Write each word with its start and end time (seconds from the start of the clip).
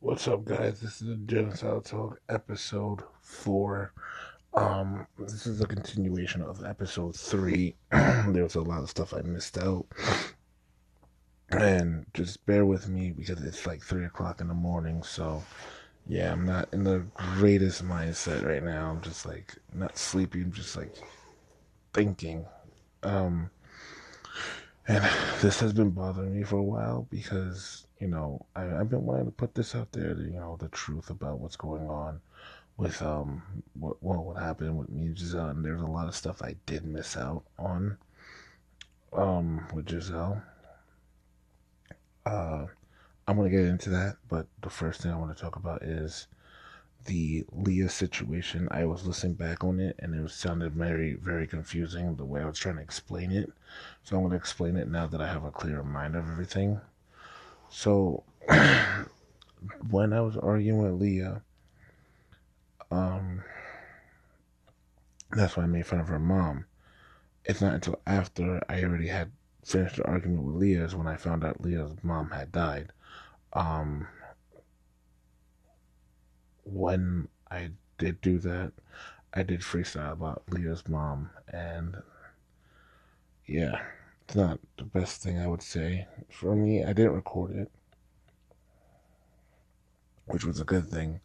What's 0.00 0.28
up, 0.28 0.44
guys? 0.44 0.80
This 0.80 1.02
is 1.02 1.08
the 1.08 1.16
Genocide 1.16 1.84
Talk, 1.84 2.20
episode 2.28 3.02
four. 3.20 3.92
Um, 4.54 5.08
this 5.18 5.44
is 5.44 5.60
a 5.60 5.66
continuation 5.66 6.40
of 6.40 6.64
episode 6.64 7.16
three. 7.16 7.74
there 7.90 8.44
was 8.44 8.54
a 8.54 8.60
lot 8.60 8.84
of 8.84 8.90
stuff 8.90 9.12
I 9.12 9.22
missed 9.22 9.58
out, 9.58 9.86
and 11.50 12.06
just 12.14 12.46
bear 12.46 12.64
with 12.64 12.88
me 12.88 13.10
because 13.10 13.42
it's 13.42 13.66
like 13.66 13.82
three 13.82 14.04
o'clock 14.04 14.40
in 14.40 14.46
the 14.46 14.54
morning. 14.54 15.02
So, 15.02 15.42
yeah, 16.06 16.30
I'm 16.30 16.46
not 16.46 16.68
in 16.72 16.84
the 16.84 17.04
greatest 17.16 17.84
mindset 17.84 18.46
right 18.46 18.62
now. 18.62 18.90
I'm 18.90 19.00
just 19.00 19.26
like 19.26 19.56
not 19.74 19.98
sleepy. 19.98 20.42
I'm 20.42 20.52
just 20.52 20.76
like 20.76 20.94
thinking. 21.92 22.46
Um, 23.02 23.50
and 24.86 25.02
this 25.42 25.58
has 25.58 25.72
been 25.72 25.90
bothering 25.90 26.36
me 26.36 26.44
for 26.44 26.58
a 26.58 26.62
while 26.62 27.08
because 27.10 27.87
you 28.00 28.08
know, 28.08 28.46
I, 28.54 28.62
have 28.62 28.90
been 28.90 29.04
wanting 29.06 29.26
to 29.26 29.30
put 29.32 29.54
this 29.54 29.74
out 29.74 29.92
there, 29.92 30.16
you 30.18 30.30
know, 30.32 30.56
the 30.60 30.68
truth 30.68 31.10
about 31.10 31.40
what's 31.40 31.56
going 31.56 31.88
on 31.88 32.20
with 32.76 33.02
um 33.02 33.42
what 33.74 34.02
what 34.02 34.40
happened 34.40 34.78
with 34.78 34.88
me 34.88 35.06
and 35.06 35.18
Giselle. 35.18 35.48
And 35.50 35.64
there's 35.64 35.82
a 35.82 35.86
lot 35.86 36.08
of 36.08 36.14
stuff 36.14 36.42
I 36.42 36.56
did 36.66 36.84
miss 36.84 37.16
out 37.16 37.44
on 37.58 37.98
um 39.12 39.66
with 39.74 39.88
Giselle. 39.88 40.42
Uh, 42.24 42.66
I'm 43.26 43.36
gonna 43.36 43.50
get 43.50 43.64
into 43.64 43.90
that, 43.90 44.16
but 44.28 44.46
the 44.62 44.70
first 44.70 45.00
thing 45.02 45.10
I 45.12 45.16
want 45.16 45.36
to 45.36 45.42
talk 45.42 45.56
about 45.56 45.82
is 45.82 46.28
the 47.06 47.44
Leah 47.52 47.88
situation. 47.90 48.68
I 48.70 48.84
was 48.86 49.06
listening 49.06 49.34
back 49.34 49.64
on 49.64 49.80
it, 49.80 49.96
and 49.98 50.14
it 50.14 50.22
was 50.22 50.34
sounded 50.34 50.72
very 50.74 51.14
very 51.14 51.46
confusing 51.46 52.16
the 52.16 52.24
way 52.24 52.42
I 52.42 52.46
was 52.46 52.58
trying 52.58 52.76
to 52.76 52.82
explain 52.82 53.32
it. 53.32 53.52
So 54.04 54.16
I'm 54.16 54.22
gonna 54.24 54.36
explain 54.36 54.76
it 54.76 54.88
now 54.88 55.06
that 55.08 55.20
I 55.20 55.28
have 55.28 55.44
a 55.44 55.50
clearer 55.50 55.84
mind 55.84 56.16
of 56.16 56.28
everything. 56.30 56.80
So 57.70 58.24
when 59.90 60.12
I 60.12 60.20
was 60.20 60.36
arguing 60.36 60.82
with 60.82 61.00
Leah, 61.00 61.42
um, 62.90 63.42
that's 65.30 65.56
why 65.56 65.64
I 65.64 65.66
made 65.66 65.86
fun 65.86 66.00
of 66.00 66.08
her 66.08 66.18
mom. 66.18 66.64
It's 67.44 67.60
not 67.60 67.74
until 67.74 68.00
after 68.06 68.62
I 68.68 68.82
already 68.82 69.08
had 69.08 69.32
finished 69.64 69.96
the 69.96 70.06
argument 70.06 70.44
with 70.44 70.56
Leah 70.56 70.84
is 70.84 70.94
when 70.94 71.06
I 71.06 71.16
found 71.16 71.44
out 71.44 71.60
Leah's 71.60 71.92
mom 72.02 72.30
had 72.30 72.52
died. 72.52 72.92
Um, 73.52 74.08
when 76.64 77.28
I 77.50 77.70
did 77.98 78.20
do 78.20 78.38
that, 78.38 78.72
I 79.34 79.42
did 79.42 79.60
freestyle 79.60 80.12
about 80.12 80.42
Leah's 80.50 80.88
mom, 80.88 81.30
and 81.52 81.96
yeah. 83.46 83.80
It's 84.28 84.36
not 84.36 84.58
the 84.76 84.84
best 84.84 85.22
thing 85.22 85.38
I 85.38 85.46
would 85.46 85.62
say. 85.62 86.06
For 86.28 86.54
me, 86.54 86.84
I 86.84 86.92
didn't 86.92 87.14
record 87.14 87.56
it, 87.56 87.70
which 90.26 90.44
was 90.44 90.60
a 90.60 90.64
good 90.64 90.86
thing. 90.86 91.20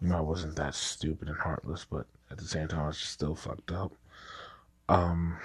You 0.00 0.06
know, 0.06 0.18
I 0.18 0.20
wasn't 0.20 0.54
that 0.54 0.76
stupid 0.76 1.26
and 1.26 1.36
heartless, 1.36 1.84
but 1.84 2.06
at 2.30 2.38
the 2.38 2.44
same 2.44 2.68
time, 2.68 2.84
I 2.84 2.86
was 2.86 2.98
still 2.98 3.34
fucked 3.34 3.72
up. 3.72 3.92
Um, 4.88 5.36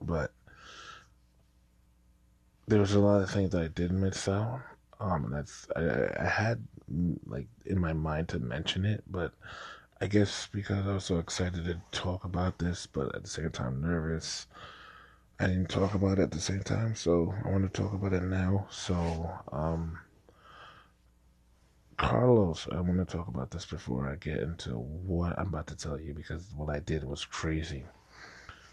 but 0.00 0.30
there 2.68 2.78
was 2.78 2.94
a 2.94 3.00
lot 3.00 3.20
of 3.20 3.30
things 3.30 3.50
that 3.50 3.62
I 3.62 3.66
did 3.66 3.90
miss 3.90 4.28
out. 4.28 4.60
Um, 5.00 5.24
and 5.24 5.34
that's 5.34 5.66
I, 5.74 6.08
I 6.20 6.28
had 6.28 6.62
like 7.26 7.48
in 7.66 7.80
my 7.80 7.94
mind 7.94 8.28
to 8.28 8.38
mention 8.38 8.84
it, 8.84 9.02
but 9.10 9.32
I 10.00 10.06
guess 10.06 10.46
because 10.52 10.86
I 10.86 10.94
was 10.94 11.04
so 11.04 11.18
excited 11.18 11.64
to 11.64 11.80
talk 11.90 12.22
about 12.22 12.60
this, 12.60 12.86
but 12.86 13.12
at 13.16 13.24
the 13.24 13.28
same 13.28 13.50
time 13.50 13.80
nervous 13.80 14.46
I 15.40 15.46
didn't 15.46 15.70
talk 15.70 15.94
about 15.94 16.18
it 16.18 16.24
at 16.24 16.30
the 16.32 16.38
same 16.38 16.62
time, 16.62 16.94
so 16.94 17.34
I 17.46 17.48
want 17.48 17.62
to 17.72 17.82
talk 17.82 17.94
about 17.94 18.12
it 18.12 18.22
now. 18.24 18.66
So, 18.70 19.30
um, 19.50 19.98
Carlos, 21.96 22.68
I 22.70 22.78
want 22.80 22.98
to 22.98 23.06
talk 23.06 23.26
about 23.26 23.50
this 23.50 23.64
before 23.64 24.06
I 24.06 24.16
get 24.16 24.36
into 24.36 24.72
what 24.72 25.38
I'm 25.38 25.46
about 25.46 25.66
to 25.68 25.76
tell 25.76 25.98
you 25.98 26.12
because 26.12 26.52
what 26.54 26.68
I 26.68 26.80
did 26.80 27.04
was 27.04 27.24
crazy. 27.24 27.84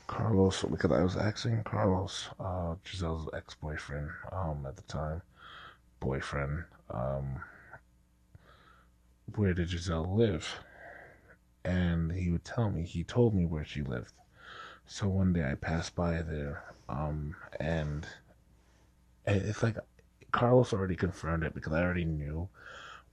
Carlos, 0.08 0.64
because 0.64 0.91
I 0.91 1.02
was 1.03 1.16
asking 1.16 1.64
Carlos, 1.64 2.28
uh, 2.38 2.75
Giselle's 2.84 3.30
ex 3.34 3.56
boyfriend, 3.56 4.09
um, 4.34 4.66
at 4.68 4.75
the 4.75 4.84
time, 4.84 5.22
boyfriend, 6.02 6.66
um, 6.90 7.40
where 9.38 9.53
did 9.53 9.70
Giselle 9.70 10.14
live? 10.14 10.59
And 11.64 12.12
he 12.12 12.30
would 12.30 12.44
tell 12.44 12.70
me, 12.70 12.84
he 12.84 13.06
told 13.06 13.34
me 13.34 13.46
where 13.46 13.64
she 13.64 13.84
lived. 13.84 14.12
So 14.88 15.08
one 15.09 15.34
day 15.34 15.44
I 15.44 15.56
passed 15.56 15.96
by 15.96 16.22
there, 16.22 16.64
um, 16.88 17.36
and 17.59 18.08
it's 19.25 19.62
like 19.62 19.75
Carlos 20.31 20.72
already 20.74 20.96
confirmed 20.96 21.44
it 21.44 21.53
because 21.53 21.74
I 21.74 21.84
already 21.84 22.06
knew. 22.06 22.48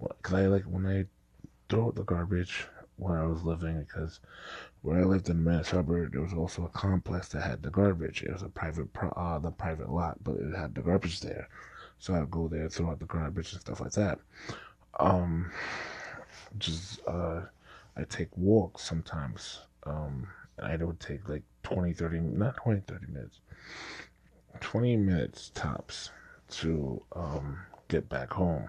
Because 0.01 0.35
I 0.35 0.47
like 0.47 0.63
when 0.65 0.87
I 0.87 1.07
throw 1.69 1.87
out 1.87 1.97
the 1.97 2.05
garbage 2.05 2.67
where 2.97 3.19
I 3.19 3.27
was 3.27 3.43
living, 3.43 3.81
because 3.81 4.21
where 4.83 5.01
I 5.01 5.05
lived 5.05 5.29
in 5.29 5.43
the 5.43 5.65
suburb, 5.65 6.13
there 6.13 6.21
was 6.21 6.33
also 6.33 6.65
a 6.65 6.69
complex 6.69 7.29
that 7.31 7.43
had 7.43 7.63
the 7.63 7.71
garbage. 7.71 8.23
It 8.23 8.33
was 8.33 8.43
a 8.43 8.49
private, 8.49 8.89
uh, 9.17 9.41
the 9.41 9.51
private 9.51 9.91
lot, 9.91 10.23
but 10.23 10.37
it 10.37 10.55
had 10.55 10.77
the 10.77 10.83
garbage 10.83 11.21
there. 11.21 11.49
So 11.99 12.15
I'd 12.15 12.31
go 12.31 12.47
there, 12.47 12.69
throw 12.69 12.91
out 12.91 13.01
the 13.01 13.07
garbage 13.07 13.53
and 13.53 13.61
stuff 13.61 13.81
like 13.81 13.93
that. 13.93 14.21
Um, 15.01 15.51
just 16.59 17.01
uh, 17.09 17.41
I 17.97 18.05
take 18.09 18.37
walks 18.37 18.83
sometimes. 18.83 19.61
Um, 19.85 20.29
I 20.63 20.77
would 20.77 21.01
take 21.01 21.29
like 21.29 21.43
20, 21.63 21.93
30, 21.93 22.21
not 22.21 22.57
20, 22.57 22.81
30 22.81 23.07
minutes, 23.13 23.41
20 24.61 24.97
minutes 24.97 25.51
tops 25.55 26.11
to 26.49 27.03
um, 27.15 27.59
get 27.89 28.09
back 28.09 28.33
home. 28.33 28.69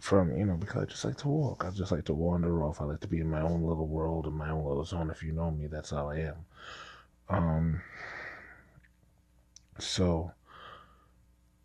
From, 0.00 0.36
you 0.36 0.44
know, 0.44 0.56
because 0.56 0.82
I 0.82 0.84
just 0.86 1.04
like 1.04 1.16
to 1.18 1.28
walk. 1.28 1.64
I 1.64 1.70
just 1.70 1.92
like 1.92 2.04
to 2.06 2.14
wander 2.14 2.64
off. 2.64 2.80
I 2.80 2.84
like 2.84 2.98
to 3.00 3.06
be 3.06 3.20
in 3.20 3.30
my 3.30 3.40
own 3.40 3.62
little 3.62 3.86
world, 3.86 4.26
in 4.26 4.32
my 4.32 4.50
own 4.50 4.66
little 4.66 4.84
zone. 4.84 5.10
If 5.10 5.22
you 5.22 5.30
know 5.30 5.52
me, 5.52 5.68
that's 5.68 5.90
how 5.90 6.08
I 6.08 6.16
am. 6.16 6.34
Um, 7.28 7.82
so 9.78 10.32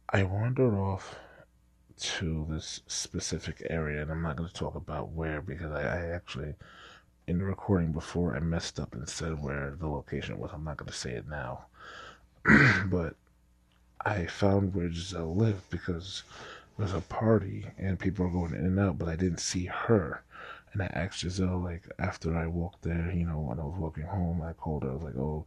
I 0.09 0.21
wandered 0.21 0.75
off 0.75 1.15
to 1.97 2.45
this 2.49 2.81
specific 2.87 3.65
area, 3.69 4.03
and 4.03 4.11
I'm 4.11 4.21
not 4.21 4.35
going 4.35 4.49
to 4.49 4.55
talk 4.55 4.75
about 4.75 5.09
where 5.09 5.41
because 5.41 5.71
I, 5.71 5.81
I 5.81 6.05
actually 6.13 6.53
in 7.27 7.39
the 7.39 7.45
recording 7.45 7.91
before 7.91 8.35
I 8.35 8.39
messed 8.39 8.79
up 8.79 8.93
and 8.93 9.07
said 9.07 9.41
where 9.41 9.75
the 9.79 9.87
location 9.87 10.37
was. 10.39 10.51
I'm 10.53 10.63
not 10.63 10.77
going 10.77 10.91
to 10.91 10.97
say 10.97 11.11
it 11.11 11.27
now. 11.27 11.65
but 12.85 13.15
I 14.05 14.27
found 14.27 14.75
where 14.75 14.91
Giselle 14.91 15.35
lived 15.35 15.69
because 15.69 16.23
there 16.77 16.85
was 16.85 16.93
a 16.93 17.01
party 17.01 17.65
and 17.77 17.99
people 17.99 18.25
were 18.25 18.31
going 18.31 18.53
in 18.53 18.65
and 18.65 18.79
out, 18.79 18.99
but 18.99 19.09
I 19.09 19.15
didn't 19.15 19.39
see 19.39 19.65
her. 19.65 20.21
And 20.75 20.83
I 20.83 20.87
asked 20.87 21.21
Giselle, 21.21 21.63
like, 21.63 21.89
after 21.99 22.37
I 22.37 22.47
walked 22.47 22.81
there, 22.81 23.09
you 23.09 23.25
know, 23.25 23.39
when 23.39 23.61
I 23.61 23.63
was 23.63 23.79
walking 23.79 24.03
home, 24.03 24.41
I 24.41 24.51
called 24.51 24.83
her. 24.83 24.89
I 24.89 24.93
was 24.93 25.03
like, 25.03 25.15
oh, 25.15 25.45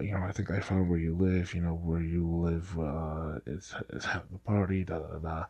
you 0.00 0.12
know, 0.12 0.22
I 0.22 0.30
think 0.30 0.52
I 0.52 0.60
found 0.60 0.88
where 0.88 1.00
you 1.00 1.16
live, 1.16 1.54
you 1.54 1.60
know, 1.60 1.74
where 1.74 2.00
you 2.00 2.24
live, 2.24 2.78
uh, 2.78 3.40
it's, 3.46 3.74
it's 3.90 4.04
having 4.04 4.28
a 4.32 4.48
party, 4.48 4.84
da 4.84 5.00
da 5.00 5.18
da 5.18 5.44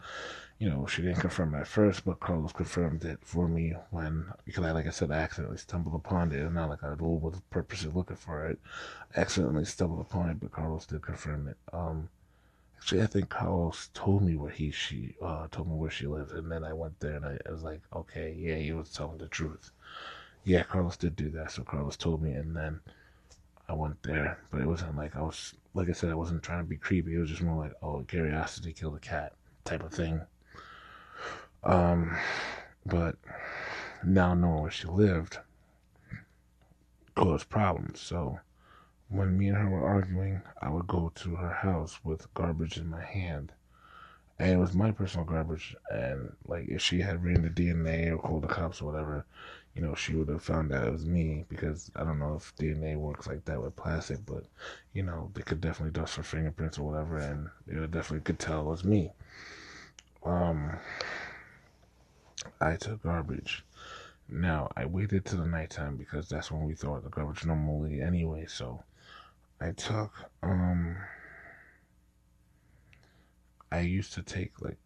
you 0.58 0.70
know, 0.70 0.86
she 0.86 1.02
didn't 1.02 1.20
confirm 1.20 1.54
at 1.54 1.68
first, 1.68 2.06
but 2.06 2.20
Carlos 2.20 2.52
confirmed 2.52 3.04
it 3.04 3.18
for 3.22 3.46
me 3.46 3.74
when, 3.90 4.24
because 4.46 4.64
I, 4.64 4.70
like 4.70 4.86
I 4.86 4.90
said, 4.90 5.10
I 5.10 5.16
accidentally 5.16 5.58
stumbled 5.58 5.94
upon 5.94 6.32
it. 6.32 6.50
Not 6.50 6.70
like 6.70 6.82
I 6.82 6.94
was 6.94 7.42
purposely 7.50 7.90
looking 7.92 8.16
for 8.16 8.46
it. 8.46 8.58
I 9.14 9.20
accidentally 9.20 9.66
stumbled 9.66 10.00
upon 10.00 10.30
it, 10.30 10.40
but 10.40 10.52
Carlos 10.52 10.86
did 10.86 11.02
confirm 11.02 11.48
it. 11.48 11.58
Um, 11.74 12.08
actually, 12.84 13.02
I 13.02 13.06
think 13.06 13.30
Carlos 13.30 13.88
told 13.94 14.20
me 14.20 14.36
where 14.36 14.50
he, 14.50 14.70
she, 14.70 15.14
uh, 15.22 15.46
told 15.50 15.68
me 15.68 15.74
where 15.74 15.90
she 15.90 16.06
lived, 16.06 16.32
and 16.32 16.52
then 16.52 16.64
I 16.64 16.74
went 16.74 17.00
there 17.00 17.16
and 17.16 17.24
I, 17.24 17.38
I 17.48 17.50
was 17.50 17.62
like, 17.62 17.80
okay, 17.96 18.36
yeah, 18.38 18.56
he 18.56 18.72
was 18.72 18.90
telling 18.90 19.16
the 19.16 19.26
truth. 19.28 19.70
Yeah, 20.44 20.64
Carlos 20.64 20.98
did 20.98 21.16
do 21.16 21.30
that, 21.30 21.50
so 21.50 21.62
Carlos 21.62 21.96
told 21.96 22.20
me, 22.20 22.32
and 22.32 22.54
then 22.54 22.80
I 23.70 23.72
went 23.72 24.02
there, 24.02 24.38
but 24.50 24.60
it 24.60 24.66
wasn't 24.66 24.98
like 24.98 25.16
I 25.16 25.22
was, 25.22 25.54
like 25.72 25.88
I 25.88 25.92
said, 25.92 26.10
I 26.10 26.14
wasn't 26.14 26.42
trying 26.42 26.58
to 26.58 26.68
be 26.68 26.76
creepy. 26.76 27.14
It 27.14 27.20
was 27.20 27.30
just 27.30 27.40
more 27.40 27.56
like, 27.56 27.72
oh, 27.80 28.04
curiosity 28.06 28.74
killed 28.74 28.96
a 28.96 28.98
cat 28.98 29.32
type 29.64 29.82
of 29.82 29.90
thing. 29.90 30.20
Um, 31.62 32.14
but 32.84 33.16
now 34.04 34.34
knowing 34.34 34.60
where 34.60 34.70
she 34.70 34.88
lived 34.88 35.38
caused 37.14 37.48
problems. 37.48 38.00
So 38.00 38.40
when 39.08 39.36
me 39.38 39.48
and 39.48 39.56
her 39.56 39.68
were 39.68 39.86
arguing, 39.86 40.42
I 40.60 40.70
would 40.70 40.86
go 40.86 41.12
to 41.14 41.36
her 41.36 41.52
house 41.52 42.00
with 42.04 42.32
garbage 42.34 42.76
in 42.78 42.88
my 42.90 43.04
hand. 43.04 43.52
And 44.38 44.50
it 44.50 44.56
was 44.56 44.74
my 44.74 44.90
personal 44.90 45.26
garbage. 45.26 45.76
And 45.90 46.32
like 46.46 46.68
if 46.68 46.82
she 46.82 47.00
had 47.00 47.22
ran 47.24 47.42
the 47.42 47.50
DNA 47.50 48.12
or 48.12 48.18
called 48.18 48.42
the 48.42 48.48
cops 48.48 48.80
or 48.80 48.86
whatever, 48.90 49.24
you 49.74 49.82
know, 49.82 49.94
she 49.94 50.14
would 50.14 50.28
have 50.28 50.42
found 50.42 50.72
out 50.72 50.86
it 50.86 50.92
was 50.92 51.06
me 51.06 51.44
because 51.48 51.90
I 51.96 52.04
don't 52.04 52.18
know 52.18 52.34
if 52.34 52.54
DNA 52.56 52.96
works 52.96 53.26
like 53.26 53.44
that 53.44 53.62
with 53.62 53.76
plastic, 53.76 54.24
but 54.26 54.44
you 54.92 55.02
know, 55.02 55.30
they 55.34 55.42
could 55.42 55.60
definitely 55.60 55.92
dust 55.92 56.16
her 56.16 56.22
fingerprints 56.22 56.78
or 56.78 56.90
whatever 56.90 57.18
and 57.18 57.48
they 57.66 57.74
definitely 57.86 58.20
could 58.20 58.38
tell 58.38 58.60
it 58.62 58.70
was 58.70 58.84
me. 58.84 59.12
Um 60.24 60.78
I 62.60 62.76
took 62.76 63.02
garbage. 63.02 63.64
Now 64.28 64.70
I 64.76 64.86
waited 64.86 65.24
till 65.24 65.38
the 65.40 65.46
nighttime 65.46 65.96
because 65.96 66.28
that's 66.28 66.50
when 66.50 66.64
we 66.64 66.74
throw 66.74 66.96
out 66.96 67.04
the 67.04 67.10
garbage 67.10 67.44
normally 67.44 68.00
anyway. 68.00 68.46
So 68.48 68.82
I 69.60 69.70
took 69.72 70.12
um 70.42 70.96
I 73.72 73.80
used 73.80 74.12
to 74.14 74.22
take 74.22 74.60
like 74.60 74.78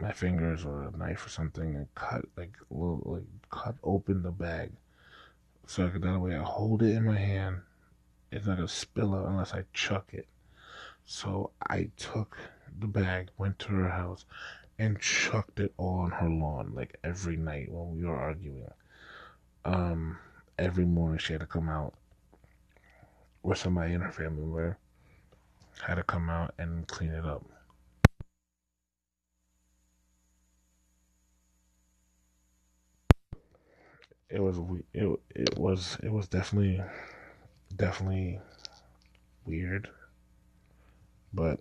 my 0.00 0.12
fingers 0.12 0.64
or 0.64 0.82
a 0.84 0.96
knife 0.96 1.26
or 1.26 1.28
something 1.28 1.74
and 1.76 1.94
cut 1.94 2.24
like 2.36 2.56
little 2.70 3.02
like 3.04 3.24
cut 3.50 3.76
open 3.82 4.22
the 4.22 4.30
bag 4.30 4.72
so 5.70 5.86
I 5.86 5.90
could 5.90 6.02
that 6.02 6.18
way 6.18 6.34
I 6.34 6.42
hold 6.42 6.82
it 6.82 6.96
in 6.96 7.04
my 7.04 7.16
hand. 7.16 7.60
It's 8.32 8.44
not 8.44 8.56
gonna 8.56 8.66
spill 8.66 9.14
out 9.14 9.28
unless 9.28 9.54
I 9.54 9.62
chuck 9.72 10.12
it. 10.12 10.26
So 11.04 11.52
I 11.68 11.90
took 11.96 12.36
the 12.80 12.88
bag, 12.88 13.30
went 13.38 13.60
to 13.60 13.68
her 13.68 13.88
house, 13.88 14.24
and 14.80 14.98
chucked 14.98 15.60
it 15.60 15.72
all 15.76 16.00
on 16.00 16.10
her 16.10 16.28
lawn 16.28 16.72
like 16.74 16.98
every 17.04 17.36
night 17.36 17.70
when 17.70 17.96
we 17.96 18.04
were 18.04 18.16
arguing. 18.16 18.66
Um, 19.64 20.18
every 20.58 20.86
morning 20.86 21.18
she 21.18 21.34
had 21.34 21.40
to 21.40 21.46
come 21.46 21.68
out, 21.68 21.94
or 23.42 23.54
somebody 23.54 23.92
in 23.94 24.00
her 24.00 24.12
family 24.12 24.42
member 24.42 24.78
had 25.82 25.96
to 25.96 26.02
come 26.02 26.30
out 26.30 26.54
and 26.58 26.86
clean 26.88 27.10
it 27.10 27.26
up. 27.26 27.44
It 34.30 34.40
was 34.40 34.58
it 34.94 35.20
it 35.34 35.58
was 35.58 35.98
it 36.02 36.10
was 36.10 36.26
definitely 36.26 36.82
definitely 37.76 38.40
weird, 39.44 39.90
but 41.32 41.60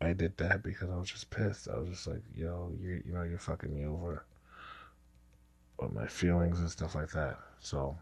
I 0.00 0.12
did 0.14 0.36
that 0.38 0.62
because 0.62 0.90
I 0.90 0.96
was 0.96 1.10
just 1.10 1.30
pissed. 1.30 1.68
I 1.68 1.78
was 1.78 1.90
just 1.90 2.06
like, 2.08 2.22
yo, 2.34 2.72
you 2.80 3.02
you 3.06 3.12
know, 3.14 3.22
you're 3.22 3.38
fucking 3.38 3.74
me 3.74 3.86
over 3.86 4.24
with 5.78 5.92
my 5.92 6.06
feelings 6.06 6.60
and 6.60 6.70
stuff 6.70 6.94
like 6.94 7.10
that. 7.10 7.38
So, 7.60 7.96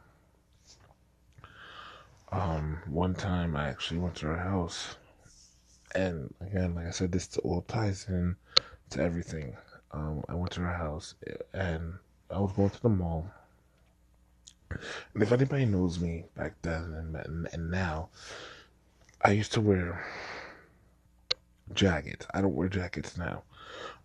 um, 2.33 2.79
one 2.89 3.15
time 3.15 3.57
I 3.57 3.69
actually 3.69 3.99
went 3.99 4.15
to 4.17 4.27
her 4.27 4.37
house, 4.37 4.97
and 5.95 6.33
again, 6.41 6.75
like 6.75 6.87
I 6.87 6.91
said, 6.91 7.13
this 7.13 7.37
all 7.39 7.63
ties 7.63 8.07
in 8.09 8.37
to 8.91 9.03
everything. 9.03 9.57
Um, 9.93 10.23
I 10.29 10.35
went 10.35 10.53
to 10.53 10.61
her 10.61 10.75
house, 10.75 11.15
and 11.53 11.95
I 12.31 12.39
was 12.39 12.53
going 12.53 12.71
to 12.71 12.83
the 12.83 12.89
mall. 12.89 13.27
And 15.15 15.23
if 15.23 15.33
anybody 15.33 15.65
knows 15.65 15.99
me 15.99 16.25
back 16.37 16.55
then 16.63 17.15
and, 17.25 17.49
and 17.53 17.71
now, 17.71 18.11
I 19.23 19.33
used 19.33 19.53
to 19.55 19.61
wear 19.61 20.07
jackets. 21.75 22.27
I 22.33 22.41
don't 22.41 22.55
wear 22.55 22.69
jackets 22.69 23.19
now. 23.19 23.43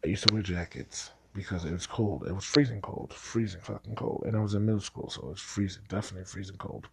I 0.04 0.08
used 0.08 0.28
to 0.28 0.34
wear 0.34 0.42
jackets 0.42 1.12
because 1.34 1.66
it 1.66 1.72
was 1.72 1.86
cold. 1.86 2.26
It 2.28 2.34
was 2.34 2.46
freezing 2.46 2.82
cold, 2.82 3.14
freezing 3.14 3.62
fucking 3.62 3.96
cold. 3.96 4.24
And 4.26 4.36
I 4.36 4.40
was 4.40 4.56
in 4.56 4.66
middle 4.66 4.82
school, 4.82 5.10
so 5.10 5.22
it 5.22 5.30
was 5.30 5.40
freezing, 5.40 5.84
definitely 5.88 6.26
freezing 6.26 6.58
cold. 6.58 6.88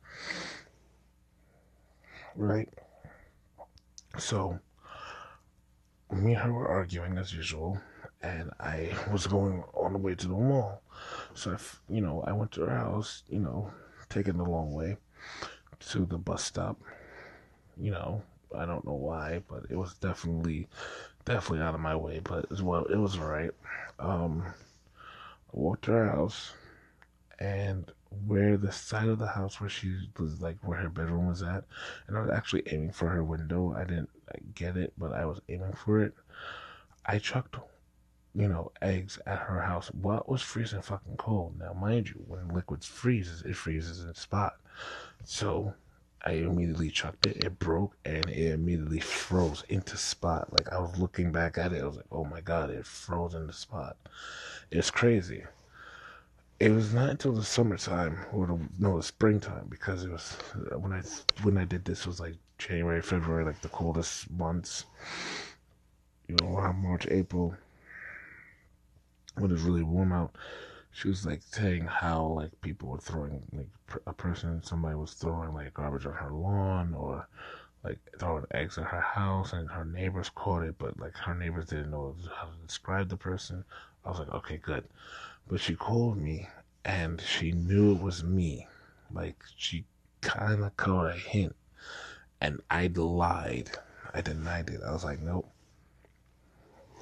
Right? 2.36 2.68
So, 4.18 4.58
me 6.10 6.34
and 6.34 6.42
her 6.42 6.52
were 6.52 6.68
arguing 6.68 7.18
as 7.18 7.32
usual, 7.32 7.80
and 8.22 8.50
I 8.60 8.94
was 9.10 9.26
going 9.26 9.64
on 9.74 9.92
the 9.92 9.98
way 9.98 10.14
to 10.14 10.28
the 10.28 10.34
mall. 10.34 10.82
So, 11.34 11.52
if, 11.52 11.80
you 11.88 12.00
know, 12.00 12.22
I 12.26 12.32
went 12.32 12.52
to 12.52 12.62
her 12.62 12.76
house, 12.76 13.22
you 13.28 13.40
know, 13.40 13.70
taking 14.08 14.36
the 14.36 14.44
long 14.44 14.72
way 14.72 14.96
to 15.90 16.06
the 16.06 16.18
bus 16.18 16.44
stop, 16.44 16.78
you 17.76 17.90
know, 17.90 18.22
I 18.56 18.66
don't 18.66 18.84
know 18.84 18.94
why, 18.94 19.42
but 19.48 19.64
it 19.70 19.76
was 19.76 19.94
definitely, 19.94 20.68
definitely 21.24 21.64
out 21.64 21.74
of 21.74 21.80
my 21.80 21.96
way. 21.96 22.20
But 22.22 22.50
as 22.52 22.62
well, 22.62 22.84
it 22.84 22.96
was 22.96 23.18
alright. 23.18 23.52
Um, 23.98 24.44
I 24.46 24.52
walked 25.52 25.84
to 25.86 25.92
her 25.92 26.08
house, 26.10 26.52
and 27.38 27.90
where 28.26 28.56
the 28.56 28.72
side 28.72 29.08
of 29.08 29.18
the 29.18 29.26
house 29.26 29.60
where 29.60 29.70
she 29.70 30.08
was 30.18 30.40
like 30.40 30.56
where 30.62 30.78
her 30.78 30.88
bedroom 30.88 31.28
was 31.28 31.42
at, 31.42 31.64
and 32.06 32.16
I 32.16 32.20
was 32.20 32.30
actually 32.30 32.62
aiming 32.66 32.92
for 32.92 33.08
her 33.08 33.24
window. 33.24 33.74
I 33.76 33.84
didn't 33.84 34.10
get 34.54 34.76
it, 34.76 34.92
but 34.96 35.12
I 35.12 35.24
was 35.24 35.40
aiming 35.48 35.72
for 35.72 36.02
it. 36.02 36.14
I 37.04 37.18
chucked, 37.18 37.56
you 38.34 38.48
know, 38.48 38.72
eggs 38.80 39.18
at 39.26 39.38
her 39.38 39.60
house. 39.60 39.90
Well, 39.92 40.18
it 40.18 40.28
was 40.28 40.42
freezing 40.42 40.82
fucking 40.82 41.16
cold. 41.16 41.58
Now, 41.58 41.72
mind 41.72 42.08
you, 42.08 42.24
when 42.26 42.48
liquids 42.48 42.86
freezes, 42.86 43.42
it 43.42 43.56
freezes 43.56 44.04
in 44.04 44.14
spot. 44.14 44.54
So 45.24 45.74
I 46.24 46.32
immediately 46.32 46.90
chucked 46.90 47.26
it. 47.26 47.44
It 47.44 47.58
broke 47.58 47.96
and 48.04 48.28
it 48.28 48.52
immediately 48.52 49.00
froze 49.00 49.64
into 49.68 49.96
spot. 49.96 50.52
Like 50.52 50.72
I 50.72 50.78
was 50.78 50.96
looking 50.98 51.32
back 51.32 51.58
at 51.58 51.72
it, 51.72 51.82
I 51.82 51.86
was 51.86 51.96
like, 51.96 52.06
"Oh 52.12 52.24
my 52.24 52.40
god, 52.40 52.70
it 52.70 52.86
froze 52.86 53.34
in 53.34 53.46
the 53.46 53.52
spot." 53.52 53.96
It's 54.70 54.90
crazy. 54.90 55.44
It 56.62 56.70
was 56.70 56.94
not 56.94 57.10
until 57.10 57.32
the 57.32 57.42
summertime 57.42 58.18
or 58.32 58.46
the, 58.46 58.58
no, 58.78 58.96
the 58.96 59.02
springtime 59.02 59.66
because 59.68 60.04
it 60.04 60.10
was 60.12 60.38
uh, 60.54 60.78
when 60.78 60.92
I 60.92 61.02
when 61.42 61.58
I 61.58 61.64
did 61.64 61.84
this 61.84 62.06
was 62.06 62.20
like 62.20 62.36
January, 62.56 63.02
February, 63.02 63.44
like 63.44 63.60
the 63.62 63.68
coldest 63.68 64.30
months. 64.30 64.86
You 66.28 66.36
know, 66.36 66.56
uh, 66.58 66.72
March, 66.72 67.06
April, 67.10 67.54
when 69.36 69.50
it's 69.50 69.62
really 69.62 69.82
warm 69.82 70.12
out. 70.12 70.36
She 70.92 71.08
was 71.08 71.26
like 71.26 71.42
saying 71.42 71.86
how 71.86 72.26
like 72.26 72.60
people 72.60 72.90
were 72.90 72.98
throwing 72.98 73.42
like 73.52 74.00
a 74.06 74.12
person 74.12 74.62
somebody 74.62 74.94
was 74.94 75.14
throwing 75.14 75.54
like 75.54 75.74
garbage 75.74 76.06
on 76.06 76.12
her 76.14 76.30
lawn 76.30 76.94
or 76.94 77.26
like 77.82 77.98
throwing 78.18 78.44
eggs 78.52 78.78
at 78.78 78.84
her 78.84 79.00
house 79.00 79.52
and 79.52 79.70
her 79.70 79.84
neighbors 79.84 80.30
caught 80.34 80.62
it 80.62 80.76
but 80.78 81.00
like 81.00 81.16
her 81.16 81.34
neighbors 81.34 81.66
didn't 81.66 81.90
know 81.90 82.14
how 82.36 82.46
to 82.46 82.66
describe 82.66 83.08
the 83.08 83.16
person. 83.16 83.64
I 84.04 84.10
was 84.10 84.18
like 84.20 84.32
okay 84.34 84.58
good 84.58 84.84
but 85.48 85.60
she 85.60 85.74
called 85.74 86.16
me 86.16 86.48
and 86.84 87.20
she 87.20 87.52
knew 87.52 87.94
it 87.94 88.02
was 88.02 88.24
me 88.24 88.66
like 89.12 89.36
she 89.56 89.84
kind 90.20 90.64
of 90.64 90.76
caught 90.76 91.06
a 91.06 91.12
hint 91.12 91.54
and 92.40 92.60
i 92.70 92.86
lied 92.94 93.70
i 94.14 94.20
denied 94.20 94.68
it 94.70 94.80
i 94.86 94.92
was 94.92 95.04
like 95.04 95.20
nope 95.20 95.48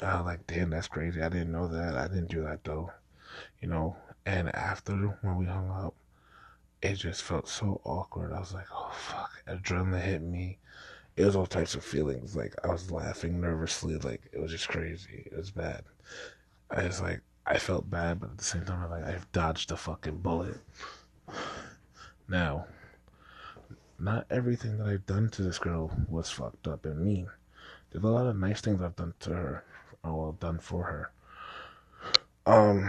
I 0.03 0.17
was 0.17 0.25
like, 0.25 0.47
damn, 0.47 0.71
that's 0.71 0.89
crazy. 0.89 1.21
I 1.21 1.29
didn't 1.29 1.53
know 1.53 1.69
that. 1.69 1.95
I 1.95 2.09
didn't 2.09 2.31
do 2.31 2.43
that 2.45 2.65
though 2.65 2.91
you 3.61 3.69
know. 3.69 3.97
And 4.27 4.55
after 4.55 4.95
when 5.23 5.37
we 5.37 5.47
hung 5.47 5.71
up, 5.71 5.95
it 6.83 6.95
just 6.95 7.23
felt 7.23 7.49
so 7.49 7.81
awkward. 7.85 8.33
I 8.33 8.41
was 8.41 8.55
like, 8.55 8.67
oh 8.73 8.91
fuck, 8.93 9.31
adrenaline 9.49 10.03
hit 10.03 10.23
me. 10.23 10.59
It 11.17 11.25
was 11.25 11.37
all 11.37 11.47
types 11.47 11.75
of 11.75 11.85
feelings. 11.85 12.37
Like 12.37 12.55
I 12.65 12.69
was 12.69 12.91
laughing 12.91 13.41
nervously. 13.41 13.97
Like 13.97 14.29
it 14.33 14.41
was 14.41 14.51
just 14.53 14.69
crazy. 14.69 15.29
It 15.31 15.37
was 15.37 15.51
bad. 15.51 15.85
I 16.71 16.87
was 16.87 17.01
like, 17.01 17.21
I 17.51 17.59
felt 17.59 17.91
bad, 17.91 18.21
but 18.21 18.31
at 18.31 18.39
the 18.39 18.45
same 18.45 18.65
time, 18.65 18.85
I'm 18.85 18.91
like, 18.91 19.05
I've 19.05 19.31
dodged 19.33 19.73
a 19.73 19.77
fucking 19.77 20.19
bullet. 20.19 20.59
Now, 22.29 22.67
not 23.99 24.27
everything 24.31 24.79
that 24.79 24.87
I've 24.87 25.05
done 25.05 25.31
to 25.31 25.43
this 25.43 25.59
girl 25.59 25.91
was 26.09 26.31
fucked 26.31 26.69
up 26.69 26.87
and 26.87 27.05
mean. 27.05 27.29
There's 27.91 28.05
a 28.05 28.07
lot 28.07 28.29
of 28.29 28.37
nice 28.37 28.61
things 28.61 28.81
I've 28.81 28.95
done 28.95 29.15
to 29.21 29.31
her, 29.31 29.65
or 30.05 30.13
well, 30.13 30.33
done 30.39 30.61
for 30.61 30.85
her. 30.85 31.11
Um, 32.47 32.89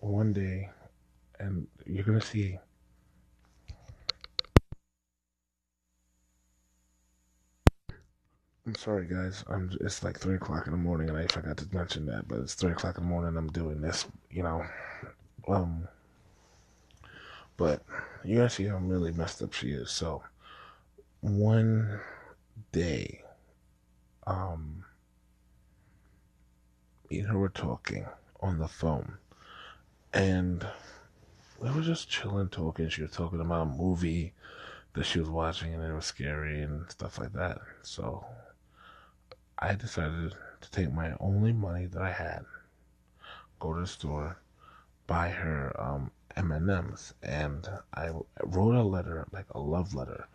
one 0.00 0.34
day, 0.34 0.68
and 1.40 1.66
you're 1.86 2.04
gonna 2.04 2.20
see. 2.20 2.58
I'm 8.66 8.74
sorry, 8.74 9.06
guys. 9.06 9.44
I'm. 9.48 9.70
It's 9.80 10.02
like 10.02 10.18
three 10.18 10.34
o'clock 10.34 10.66
in 10.66 10.72
the 10.72 10.76
morning, 10.78 11.08
and 11.08 11.16
I 11.16 11.28
forgot 11.28 11.56
to 11.58 11.68
mention 11.72 12.04
that. 12.06 12.26
But 12.26 12.40
it's 12.40 12.54
three 12.54 12.72
o'clock 12.72 12.98
in 12.98 13.04
the 13.04 13.08
morning. 13.08 13.36
I'm 13.36 13.46
doing 13.48 13.80
this, 13.80 14.06
you 14.28 14.42
know. 14.42 14.64
Um. 15.46 15.86
But 17.56 17.82
you're 18.24 18.38
gonna 18.38 18.50
see 18.50 18.64
how 18.64 18.78
really 18.78 19.12
messed 19.12 19.40
up 19.40 19.52
she 19.52 19.70
is. 19.70 19.92
So, 19.92 20.22
one 21.20 22.00
day, 22.72 23.22
um, 24.26 24.84
me 27.08 27.20
and 27.20 27.28
her 27.28 27.38
were 27.38 27.48
talking 27.48 28.04
on 28.40 28.58
the 28.58 28.68
phone, 28.68 29.18
and 30.12 30.66
we 31.60 31.70
were 31.70 31.82
just 31.82 32.10
chilling, 32.10 32.48
talking. 32.48 32.88
She 32.88 33.02
was 33.02 33.12
talking 33.12 33.40
about 33.40 33.62
a 33.62 33.66
movie 33.66 34.32
that 34.94 35.04
she 35.04 35.20
was 35.20 35.30
watching, 35.30 35.72
and 35.72 35.84
it 35.84 35.94
was 35.94 36.04
scary 36.04 36.62
and 36.62 36.90
stuff 36.90 37.18
like 37.20 37.32
that. 37.34 37.58
So 37.82 38.24
I 39.58 39.74
decided 39.74 40.34
to 40.60 40.70
take 40.70 40.92
my 40.92 41.14
only 41.20 41.52
money 41.52 41.86
that 41.86 42.02
I 42.02 42.12
had, 42.12 42.44
go 43.58 43.72
to 43.72 43.80
the 43.80 43.86
store, 43.86 44.38
buy 45.06 45.30
her 45.30 45.74
um, 45.80 46.10
M&Ms, 46.36 47.14
and 47.22 47.68
I 47.94 48.10
wrote 48.42 48.74
a 48.74 48.82
letter, 48.82 49.26
like 49.32 49.46
a 49.50 49.58
love 49.58 49.94
letter, 49.94 50.28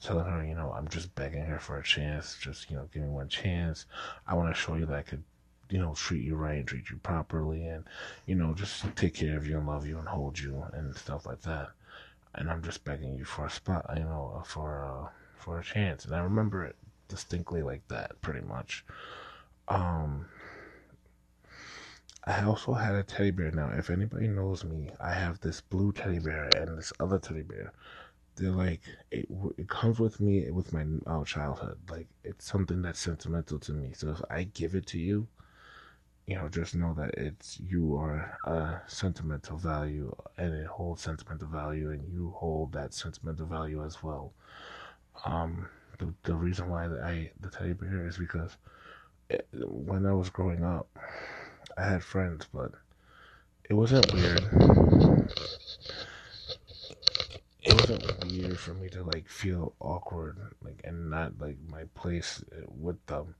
telling 0.00 0.26
her, 0.26 0.44
you 0.44 0.54
know, 0.54 0.72
I'm 0.72 0.88
just 0.88 1.14
begging 1.14 1.44
her 1.44 1.58
for 1.58 1.78
a 1.78 1.82
chance, 1.82 2.36
just 2.40 2.70
you 2.70 2.76
know, 2.76 2.88
give 2.92 3.02
me 3.02 3.08
one 3.08 3.28
chance. 3.28 3.86
I 4.26 4.34
want 4.34 4.54
to 4.54 4.60
show 4.60 4.74
you 4.76 4.86
that 4.86 4.96
I 4.96 5.02
could 5.02 5.24
you 5.70 5.78
know, 5.78 5.94
treat 5.94 6.24
you 6.24 6.36
right, 6.36 6.66
treat 6.66 6.88
you 6.90 6.96
properly, 6.98 7.66
and, 7.66 7.84
you 8.26 8.34
know, 8.34 8.54
just 8.54 8.84
take 8.96 9.14
care 9.14 9.36
of 9.36 9.46
you 9.46 9.58
and 9.58 9.66
love 9.66 9.86
you 9.86 9.98
and 9.98 10.08
hold 10.08 10.38
you 10.38 10.64
and 10.72 10.94
stuff 10.96 11.26
like 11.26 11.42
that. 11.42 11.70
And 12.34 12.50
I'm 12.50 12.62
just 12.62 12.84
begging 12.84 13.14
you 13.16 13.24
for 13.24 13.46
a 13.46 13.50
spot, 13.50 13.84
you 13.96 14.04
know, 14.04 14.42
for 14.46 14.84
uh, 14.84 15.08
for 15.36 15.58
a 15.58 15.64
chance. 15.64 16.04
And 16.04 16.14
I 16.14 16.20
remember 16.20 16.64
it 16.64 16.76
distinctly 17.08 17.62
like 17.62 17.86
that, 17.88 18.20
pretty 18.20 18.46
much. 18.46 18.84
Um, 19.68 20.26
I 22.24 22.44
also 22.44 22.74
had 22.74 22.94
a 22.94 23.02
teddy 23.02 23.30
bear. 23.30 23.50
Now, 23.50 23.70
if 23.76 23.90
anybody 23.90 24.28
knows 24.28 24.64
me, 24.64 24.90
I 25.00 25.12
have 25.12 25.40
this 25.40 25.60
blue 25.60 25.92
teddy 25.92 26.18
bear 26.18 26.44
and 26.54 26.76
this 26.76 26.92
other 27.00 27.18
teddy 27.18 27.42
bear. 27.42 27.72
They're 28.36 28.50
like 28.50 28.82
it. 29.10 29.26
It 29.56 29.68
comes 29.68 29.98
with 29.98 30.20
me 30.20 30.50
with 30.50 30.72
my 30.72 30.84
uh, 31.06 31.24
childhood. 31.24 31.78
Like 31.90 32.06
it's 32.22 32.44
something 32.44 32.82
that's 32.82 33.00
sentimental 33.00 33.58
to 33.60 33.72
me. 33.72 33.92
So 33.94 34.10
if 34.10 34.20
I 34.30 34.44
give 34.44 34.74
it 34.74 34.86
to 34.88 34.98
you, 34.98 35.26
you 36.26 36.36
know, 36.36 36.48
just 36.48 36.74
know 36.74 36.92
that 36.94 37.14
it's 37.14 37.58
you 37.58 37.96
are 37.96 38.36
a 38.44 38.82
sentimental 38.86 39.56
value 39.56 40.14
and 40.36 40.52
it 40.54 40.66
holds 40.66 41.02
sentimental 41.02 41.48
value 41.48 41.90
and 41.90 42.06
you 42.12 42.30
hold 42.36 42.72
that 42.72 42.92
sentimental 42.92 43.46
value 43.46 43.82
as 43.82 44.02
well. 44.02 44.34
Um, 45.24 45.68
the, 45.98 46.12
the 46.22 46.34
reason 46.34 46.68
why 46.68 46.86
I 46.86 47.30
the 47.40 47.50
teddy 47.50 47.72
bear 47.72 48.06
is 48.06 48.18
because 48.18 48.56
it, 49.28 49.46
when 49.52 50.06
I 50.06 50.12
was 50.12 50.30
growing 50.30 50.64
up, 50.64 50.88
I 51.76 51.84
had 51.84 52.02
friends, 52.02 52.46
but 52.52 52.72
it 53.68 53.74
wasn't 53.74 54.12
weird. 54.12 54.42
It 57.62 57.74
wasn't 57.74 58.24
weird 58.24 58.58
for 58.58 58.74
me 58.74 58.88
to 58.90 59.02
like 59.02 59.28
feel 59.28 59.74
awkward, 59.80 60.38
like 60.62 60.80
and 60.84 61.10
not 61.10 61.38
like 61.40 61.56
my 61.68 61.84
place 61.94 62.42
with 62.66 63.04
them. 63.06 63.34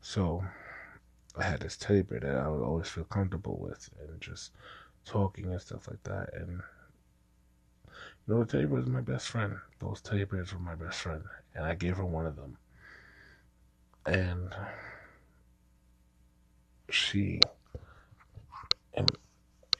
So 0.00 0.44
I 1.36 1.44
had 1.44 1.60
this 1.60 1.76
teddy 1.76 2.02
bear 2.02 2.20
that 2.20 2.36
I 2.36 2.48
would 2.48 2.62
always 2.62 2.88
feel 2.88 3.04
comfortable 3.04 3.58
with, 3.58 3.90
and 4.00 4.20
just 4.20 4.52
talking 5.04 5.46
and 5.46 5.60
stuff 5.60 5.88
like 5.88 6.02
that. 6.04 6.32
And 6.34 6.62
teddy 8.48 8.66
bear 8.66 8.78
was 8.78 8.86
my 8.86 9.00
best 9.00 9.28
friend. 9.28 9.56
Those 9.80 10.00
teddy 10.00 10.24
bears 10.24 10.52
were 10.52 10.58
my 10.58 10.74
best 10.74 11.00
friend, 11.00 11.22
and 11.54 11.64
I 11.64 11.74
gave 11.74 11.96
her 11.96 12.04
one 12.04 12.26
of 12.26 12.36
them. 12.36 12.56
And 14.06 14.50
she, 16.90 17.40
and, 18.94 19.10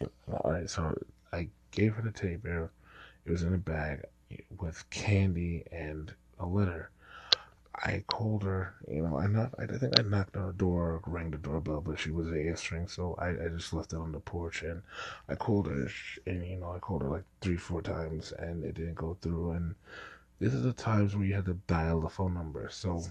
and 0.01 0.11
all 0.31 0.53
right, 0.53 0.69
so 0.69 0.97
I 1.33 1.49
gave 1.71 1.95
her 1.95 2.03
the 2.03 2.11
teddy 2.11 2.37
bear. 2.37 2.71
It 3.25 3.31
was 3.31 3.43
in 3.43 3.55
a 3.55 3.59
bag 3.59 4.05
with 4.59 4.89
candy 4.91 5.65
and 5.73 6.13
a 6.39 6.47
letter. 6.47 6.91
I 7.77 8.05
called 8.07 8.45
her, 8.45 8.75
you 8.89 9.03
know, 9.03 9.19
I 9.19 9.27
not 9.27 9.55
I 9.59 9.67
think 9.67 9.99
I 9.99 10.03
knocked 10.03 10.37
on 10.37 10.45
her 10.45 10.53
door, 10.53 11.01
rang 11.07 11.31
the 11.31 11.39
doorbell, 11.39 11.81
but 11.81 11.99
she 11.99 12.11
was 12.11 12.29
answering, 12.33 12.87
so 12.89 13.15
I, 13.19 13.31
I 13.31 13.49
just 13.49 13.73
left 13.73 13.93
it 13.93 13.97
on 13.97 14.13
the 14.13 14.21
porch 14.21 14.63
and 14.63 14.83
I 15.29 15.35
called 15.35 15.67
her, 15.67 15.89
and 16.27 16.47
you 16.47 16.57
know, 16.57 16.71
I 16.73 16.79
called 16.79 17.03
her 17.03 17.09
like 17.09 17.25
three, 17.41 17.57
four 17.57 17.83
times, 17.83 18.33
and 18.39 18.65
it 18.65 18.75
didn't 18.75 18.95
go 18.95 19.17
through. 19.21 19.53
And 19.53 19.75
this 20.39 20.55
is 20.55 20.63
the 20.63 20.73
times 20.73 21.17
where 21.17 21.25
you 21.25 21.35
had 21.35 21.47
to 21.47 21.55
dial 21.67 22.01
the 22.01 22.09
phone 22.09 22.35
number, 22.35 22.69
so 22.71 23.03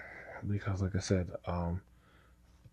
because 0.47 0.81
like 0.81 0.95
I 0.95 0.99
said, 0.99 1.29
um, 1.45 1.81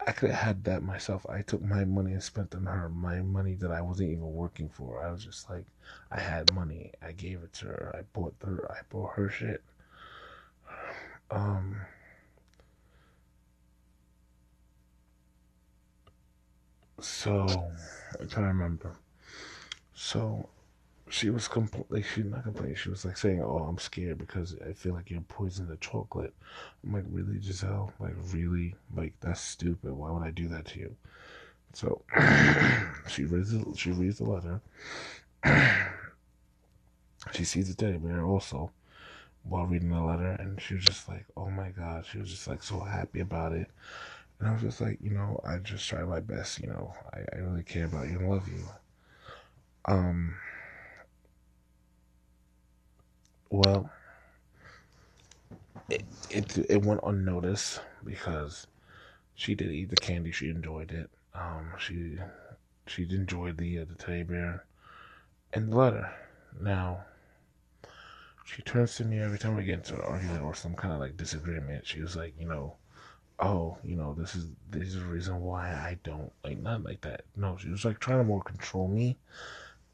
I 0.07 0.13
could 0.13 0.31
have 0.31 0.41
had 0.41 0.65
that 0.65 0.83
myself. 0.83 1.27
I 1.29 1.43
took 1.43 1.63
my 1.63 1.85
money 1.85 2.13
and 2.13 2.23
spent 2.23 2.55
on 2.55 2.67
her. 2.67 2.89
My 2.89 3.21
money 3.23 3.55
that 3.55 3.73
I 3.73 3.81
wasn't 3.81 4.11
even 4.11 4.33
working 4.33 4.69
for. 4.69 5.03
I 5.03 5.11
was 5.11 5.25
just 5.25 5.51
like, 5.51 5.65
I 6.13 6.21
had 6.21 6.53
money. 6.55 6.93
I 7.03 7.13
gave 7.13 7.43
it 7.43 7.53
to 7.55 7.67
her. 7.67 7.95
I 7.99 8.03
bought 8.13 8.35
her. 8.45 8.71
I 8.71 8.83
bought 8.89 9.15
her 9.15 9.29
shit. 9.29 9.63
Um. 11.31 11.77
So, 17.07 17.47
I'm 18.21 18.29
trying 18.29 18.45
to 18.45 18.49
remember. 18.49 18.93
So, 19.95 20.49
she 21.09 21.31
was 21.31 21.47
completely 21.47 22.03
she 22.03 22.23
not 22.23 22.43
complaining 22.43 22.75
she 22.75 22.91
was 22.91 23.05
like 23.05 23.17
saying 23.17 23.41
oh 23.41 23.59
i'm 23.59 23.79
scared 23.79 24.19
because 24.19 24.57
i 24.69 24.73
feel 24.73 24.93
like 24.93 25.09
you're 25.09 25.21
poisoning 25.23 25.71
the 25.71 25.77
chocolate. 25.77 26.35
I'm 26.85 26.93
like 26.93 27.05
really 27.11 27.41
giselle? 27.41 27.93
Like 28.01 28.15
really? 28.33 28.75
Like 28.95 29.13
that's 29.21 29.41
stupid. 29.41 29.93
Why 29.93 30.11
would 30.11 30.25
i 30.25 30.31
do 30.31 30.49
that 30.49 30.67
to 30.67 30.79
you? 30.81 30.97
So 31.75 32.03
she 33.09 33.25
reads 33.25 33.53
the, 33.53 33.77
she 33.77 33.91
reads 33.93 34.19
the 34.19 34.25
letter. 34.25 34.61
She 37.33 37.45
sees 37.45 37.69
the 37.69 37.75
teddy 37.75 37.99
bear 37.99 38.25
also 38.25 38.71
while 39.43 39.67
reading 39.67 39.91
the 39.91 40.01
letter 40.01 40.37
and 40.39 40.61
she 40.61 40.75
was 40.75 40.85
just 40.85 41.09
like 41.09 41.25
oh 41.37 41.51
my 41.51 41.71
god. 41.71 42.05
She 42.11 42.19
was 42.19 42.31
just 42.31 42.49
like 42.49 42.63
so 42.63 42.81
happy 42.81 43.21
about 43.21 43.53
it 43.53 43.69
and 44.39 44.49
i 44.49 44.53
was 44.53 44.63
just 44.63 44.81
like 44.81 44.99
you 45.03 45.11
know 45.11 45.41
i 45.45 45.57
just 45.59 45.89
try 45.89 46.03
my 46.03 46.21
best 46.21 46.61
you 46.61 46.67
know 46.67 46.93
i, 47.13 47.19
I 47.35 47.39
really 47.39 47.63
care 47.63 47.87
about 47.87 48.09
you 48.09 48.19
and 48.19 48.29
love 48.29 48.49
you 48.49 48.65
um 49.87 50.35
well, 53.51 53.91
it, 55.89 56.05
it 56.31 56.59
it 56.69 56.85
went 56.85 57.01
unnoticed 57.05 57.81
because 58.05 58.67
she 59.35 59.55
did 59.55 59.71
eat 59.71 59.91
the 59.91 59.97
candy. 59.97 60.33
She 60.33 60.49
enjoyed 60.49 60.91
it. 60.91 61.11
Um, 61.35 61.73
she 61.79 62.19
she 62.87 63.03
enjoyed 63.05 63.59
the 63.59 63.81
uh, 63.81 63.85
the 63.85 63.95
teddy 63.95 64.23
bear 64.25 64.65
and 65.53 65.73
the 65.73 65.77
letter. 65.77 66.13
Now, 66.61 67.05
she 68.45 68.63
turns 68.63 68.97
to 68.97 69.05
me 69.05 69.21
every 69.21 69.39
time 69.39 69.57
we 69.57 69.65
get 69.65 69.77
into 69.79 69.95
an 69.95 70.01
argument 70.01 70.43
or 70.43 70.55
some 70.55 70.75
kind 70.75 70.93
of 70.93 71.01
like 71.01 71.17
disagreement. 71.17 71.87
She 71.87 72.01
was 72.01 72.17
like, 72.17 72.35
you 72.39 72.49
know, 72.49 72.77
oh, 73.39 73.79
you 73.85 73.97
know, 73.97 74.15
this 74.15 74.35
is 74.35 74.47
this 74.71 74.89
is 74.89 74.95
the 74.97 75.07
reason 75.07 75.41
why 75.41 75.69
I 75.71 75.99
don't 76.05 76.33
like 76.45 76.59
not 76.59 76.85
like 76.85 77.03
that. 77.03 77.23
No, 77.37 77.57
she 77.59 77.69
was 77.69 77.85
like 77.85 78.01
trying 78.01 78.19
to 78.19 78.25
more 78.25 78.43
control 78.43 78.89
me 78.89 79.19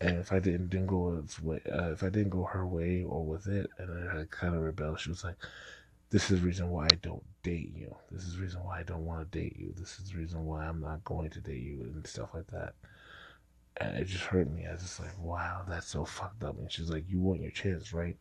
and 0.02 0.18
if 0.18 0.32
I 0.32 0.40
didn't 0.40 0.68
didn't 0.70 0.88
go 0.88 1.16
its 1.22 1.40
way, 1.40 1.60
uh, 1.70 1.92
if 1.92 2.02
I 2.02 2.08
didn't 2.08 2.30
go 2.30 2.44
her 2.44 2.66
way 2.66 3.04
or 3.04 3.24
with 3.24 3.46
it, 3.46 3.70
and 3.78 4.10
I 4.10 4.24
kind 4.30 4.54
of 4.54 4.62
rebelled, 4.62 4.98
she 5.00 5.10
was 5.10 5.22
like, 5.22 5.36
"This 6.10 6.30
is 6.30 6.40
the 6.40 6.46
reason 6.46 6.70
why 6.70 6.86
I 6.86 6.96
don't 7.02 7.22
date 7.44 7.72
you. 7.76 7.94
This 8.10 8.24
is 8.24 8.34
the 8.36 8.42
reason 8.42 8.64
why 8.64 8.80
I 8.80 8.82
don't 8.82 9.06
want 9.06 9.30
to 9.30 9.38
date 9.38 9.56
you. 9.56 9.72
This 9.76 10.00
is 10.00 10.10
the 10.10 10.18
reason 10.18 10.44
why 10.44 10.66
I'm 10.66 10.80
not 10.80 11.04
going 11.04 11.30
to 11.30 11.40
date 11.40 11.62
you 11.62 11.82
and 11.82 12.06
stuff 12.06 12.30
like 12.34 12.48
that." 12.48 12.74
And 13.78 13.96
it 13.96 14.06
just 14.06 14.24
hurt 14.24 14.50
me. 14.50 14.66
I 14.66 14.72
was 14.72 14.82
just 14.82 15.00
like, 15.00 15.16
"Wow, 15.18 15.62
that's 15.68 15.86
so 15.88 16.04
fucked 16.04 16.42
up." 16.44 16.58
And 16.58 16.70
she's 16.70 16.90
like, 16.90 17.04
"You 17.08 17.20
want 17.20 17.40
your 17.40 17.50
chance, 17.52 17.92
right? 17.92 18.16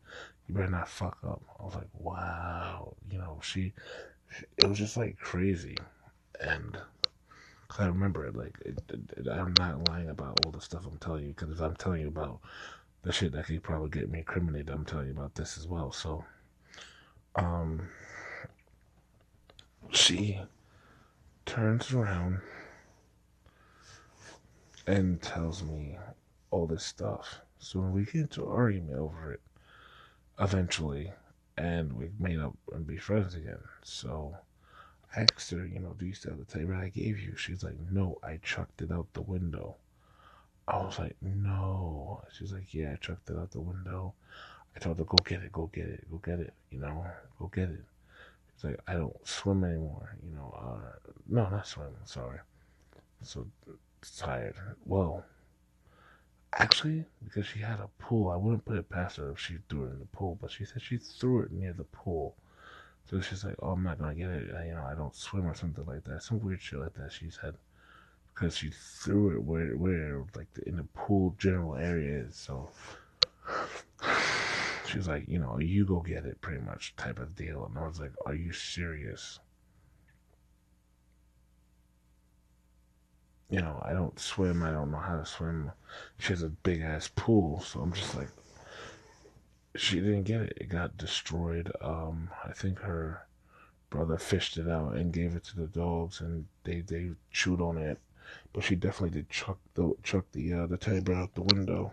You 0.47 0.53
better 0.55 0.69
not 0.69 0.87
fuck 0.87 1.17
up." 1.23 1.41
I 1.59 1.63
was 1.63 1.75
like, 1.75 1.89
"Wow," 1.93 2.95
you 3.09 3.17
know, 3.17 3.39
she 3.41 3.73
it 4.57 4.65
was 4.65 4.77
just 4.77 4.97
like 4.97 5.17
crazy, 5.19 5.77
and 6.39 6.77
I 7.79 7.85
remember 7.87 8.25
it. 8.25 8.35
Like 8.35 8.57
it, 8.65 8.77
it, 8.89 9.27
I'm 9.27 9.55
not 9.55 9.81
lying 9.81 10.09
about 10.09 10.35
all 10.35 10.51
the 10.51 10.61
stuff 10.61 10.85
I'm 10.85 10.97
telling 10.97 11.23
you. 11.25 11.29
Because 11.29 11.51
if 11.51 11.61
I'm 11.61 11.75
telling 11.75 12.01
you 12.01 12.07
about 12.07 12.41
the 13.03 13.11
shit 13.11 13.31
that 13.33 13.45
could 13.45 13.63
probably 13.63 13.89
get 13.89 14.09
me 14.09 14.19
incriminated, 14.19 14.69
I'm 14.69 14.85
telling 14.85 15.07
you 15.07 15.13
about 15.13 15.35
this 15.35 15.57
as 15.57 15.67
well. 15.67 15.91
So, 15.91 16.25
um, 17.35 17.89
she 19.91 20.39
turns 21.45 21.93
around 21.93 22.41
and 24.87 25.21
tells 25.21 25.63
me 25.63 25.97
all 26.49 26.67
this 26.67 26.85
stuff. 26.85 27.41
So 27.59 27.79
when 27.79 27.93
we 27.93 28.05
get 28.05 28.15
into 28.15 28.43
an 28.43 28.51
argument 28.51 28.97
over 28.97 29.33
it, 29.33 29.41
eventually, 30.39 31.13
and 31.61 31.93
we 31.93 32.09
made 32.19 32.39
up 32.39 32.55
and 32.73 32.87
be 32.87 32.97
friends 32.97 33.35
again. 33.35 33.59
So 33.83 34.35
asked 35.15 35.51
her, 35.51 35.65
you 35.65 35.79
know, 35.79 35.95
do 35.99 36.07
you 36.07 36.13
still 36.13 36.31
have 36.31 36.39
the 36.39 36.57
table 36.57 36.73
I 36.73 36.89
gave 36.89 37.19
you? 37.19 37.35
She's 37.35 37.63
like, 37.63 37.77
no, 37.91 38.17
I 38.23 38.39
chucked 38.41 38.81
it 38.81 38.91
out 38.91 39.13
the 39.13 39.21
window. 39.21 39.75
I 40.67 40.77
was 40.77 40.97
like, 40.97 41.15
no. 41.21 42.23
She's 42.35 42.51
like, 42.51 42.73
yeah, 42.73 42.93
I 42.93 42.95
chucked 42.95 43.29
it 43.29 43.37
out 43.37 43.51
the 43.51 43.59
window. 43.59 44.13
I 44.75 44.79
told 44.79 44.97
her, 44.97 45.03
go 45.03 45.17
get 45.23 45.43
it, 45.43 45.51
go 45.51 45.69
get 45.71 45.87
it, 45.87 46.09
go 46.09 46.17
get 46.17 46.39
it, 46.39 46.53
you 46.71 46.79
know, 46.79 47.05
go 47.37 47.51
get 47.53 47.69
it. 47.69 47.83
She's 48.55 48.63
like, 48.63 48.79
I 48.87 48.93
don't 48.93 49.15
swim 49.27 49.63
anymore, 49.63 50.15
you 50.23 50.35
know. 50.35 50.55
Uh, 50.57 51.11
no, 51.29 51.47
not 51.49 51.67
swim, 51.67 51.93
sorry. 52.05 52.39
So 53.21 53.45
tired. 54.17 54.55
Well, 54.85 55.23
actually, 56.57 57.05
because 57.23 57.45
she 57.45 57.59
had 57.59 57.79
a 57.79 57.89
pool, 57.99 58.29
I 58.29 58.35
wouldn't 58.35 58.65
put 58.65 58.77
it 58.77 58.89
past 58.89 59.17
her 59.17 59.31
if 59.31 59.39
she 59.39 59.57
threw 59.69 59.85
it 59.85 59.93
in 59.93 59.99
the 59.99 60.05
pool, 60.05 60.37
but 60.41 60.51
she 60.51 60.65
said 60.65 60.81
she 60.81 60.97
threw 60.97 61.41
it 61.41 61.51
near 61.51 61.73
the 61.73 61.83
pool. 61.85 62.35
So 63.09 63.19
she's 63.21 63.43
like, 63.43 63.55
oh, 63.61 63.71
I'm 63.71 63.83
not 63.83 63.99
gonna 63.99 64.15
get 64.15 64.29
it. 64.29 64.47
You 64.65 64.73
know, 64.73 64.87
I 64.89 64.95
don't 64.95 65.15
swim 65.15 65.45
or 65.45 65.55
something 65.55 65.85
like 65.85 66.03
that. 66.05 66.23
Some 66.23 66.39
weird 66.39 66.61
shit 66.61 66.79
like 66.79 66.93
that. 66.93 67.11
She 67.11 67.29
said 67.29 67.55
because 68.33 68.57
she 68.57 68.69
threw 68.69 69.35
it 69.35 69.43
where 69.43 69.75
where 69.75 70.23
like 70.35 70.53
the, 70.53 70.67
in 70.67 70.77
the 70.77 70.83
pool 70.95 71.35
general 71.37 71.75
area. 71.75 72.25
So 72.31 72.69
she's 74.87 75.07
like, 75.07 75.27
you 75.27 75.39
know, 75.39 75.59
you 75.59 75.85
go 75.85 75.99
get 75.99 76.25
it, 76.25 76.41
pretty 76.41 76.61
much 76.61 76.95
type 76.95 77.19
of 77.19 77.35
deal. 77.35 77.65
And 77.65 77.77
I 77.77 77.87
was 77.87 77.99
like, 77.99 78.13
are 78.25 78.35
you 78.35 78.53
serious? 78.53 79.39
You 83.51 83.61
know, 83.61 83.79
I 83.85 83.93
don't 83.93 84.17
swim. 84.19 84.63
I 84.63 84.71
don't 84.71 84.91
know 84.91 84.97
how 84.97 85.17
to 85.17 85.25
swim. 85.25 85.71
She 86.17 86.29
has 86.29 86.41
a 86.41 86.49
big 86.49 86.81
ass 86.81 87.09
pool, 87.15 87.59
so 87.59 87.81
I'm 87.81 87.91
just 87.93 88.15
like, 88.15 88.29
she 89.75 89.99
didn't 89.99 90.23
get 90.23 90.41
it. 90.41 90.57
It 90.59 90.69
got 90.69 90.97
destroyed. 90.97 91.71
Um, 91.81 92.29
I 92.43 92.53
think 92.53 92.79
her 92.79 93.27
brother 93.89 94.17
fished 94.17 94.57
it 94.57 94.69
out 94.69 94.95
and 94.95 95.13
gave 95.13 95.35
it 95.35 95.43
to 95.43 95.57
the 95.57 95.67
dogs, 95.67 96.21
and 96.21 96.45
they 96.63 96.79
they 96.81 97.11
chewed 97.31 97.61
on 97.61 97.77
it. 97.77 97.99
But 98.53 98.63
she 98.63 98.75
definitely 98.75 99.19
did 99.19 99.29
chuck 99.29 99.59
the 99.73 99.93
chuck 100.01 100.25
the 100.31 100.53
uh, 100.53 100.67
the 100.67 100.77
teddy 100.77 101.01
bear 101.01 101.17
out 101.17 101.35
the 101.35 101.41
window. 101.41 101.91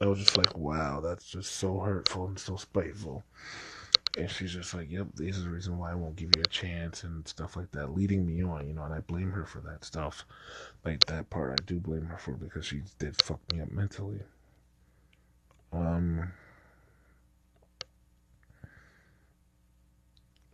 I 0.00 0.06
was 0.06 0.20
just 0.20 0.36
like, 0.36 0.56
wow, 0.56 1.00
that's 1.00 1.28
just 1.28 1.56
so 1.56 1.80
hurtful 1.80 2.26
and 2.26 2.38
so 2.38 2.56
spiteful. 2.56 3.24
And 4.16 4.30
she's 4.30 4.52
just 4.52 4.74
like, 4.74 4.90
yep, 4.90 5.08
this 5.14 5.36
is 5.38 5.44
the 5.44 5.50
reason 5.50 5.78
why 5.78 5.92
I 5.92 5.94
won't 5.94 6.16
give 6.16 6.30
you 6.30 6.42
a 6.44 6.48
chance 6.48 7.02
and 7.02 7.26
stuff 7.26 7.56
like 7.56 7.72
that, 7.72 7.88
leading 7.94 8.26
me 8.26 8.42
on, 8.42 8.66
you 8.68 8.74
know. 8.74 8.84
And 8.84 8.94
I 8.94 9.00
blame 9.00 9.30
her 9.32 9.46
for 9.46 9.60
that 9.62 9.84
stuff, 9.84 10.26
like 10.84 11.06
that 11.06 11.30
part. 11.30 11.56
I 11.56 11.60
do 11.60 11.80
blame 11.80 12.06
her 12.06 12.18
for 12.18 12.32
because 12.32 12.66
she 12.66 12.82
did 12.98 13.16
fuck 13.16 13.40
me 13.48 13.60
up 13.60 13.70
mentally. 13.70 14.20
Um, 15.72 16.32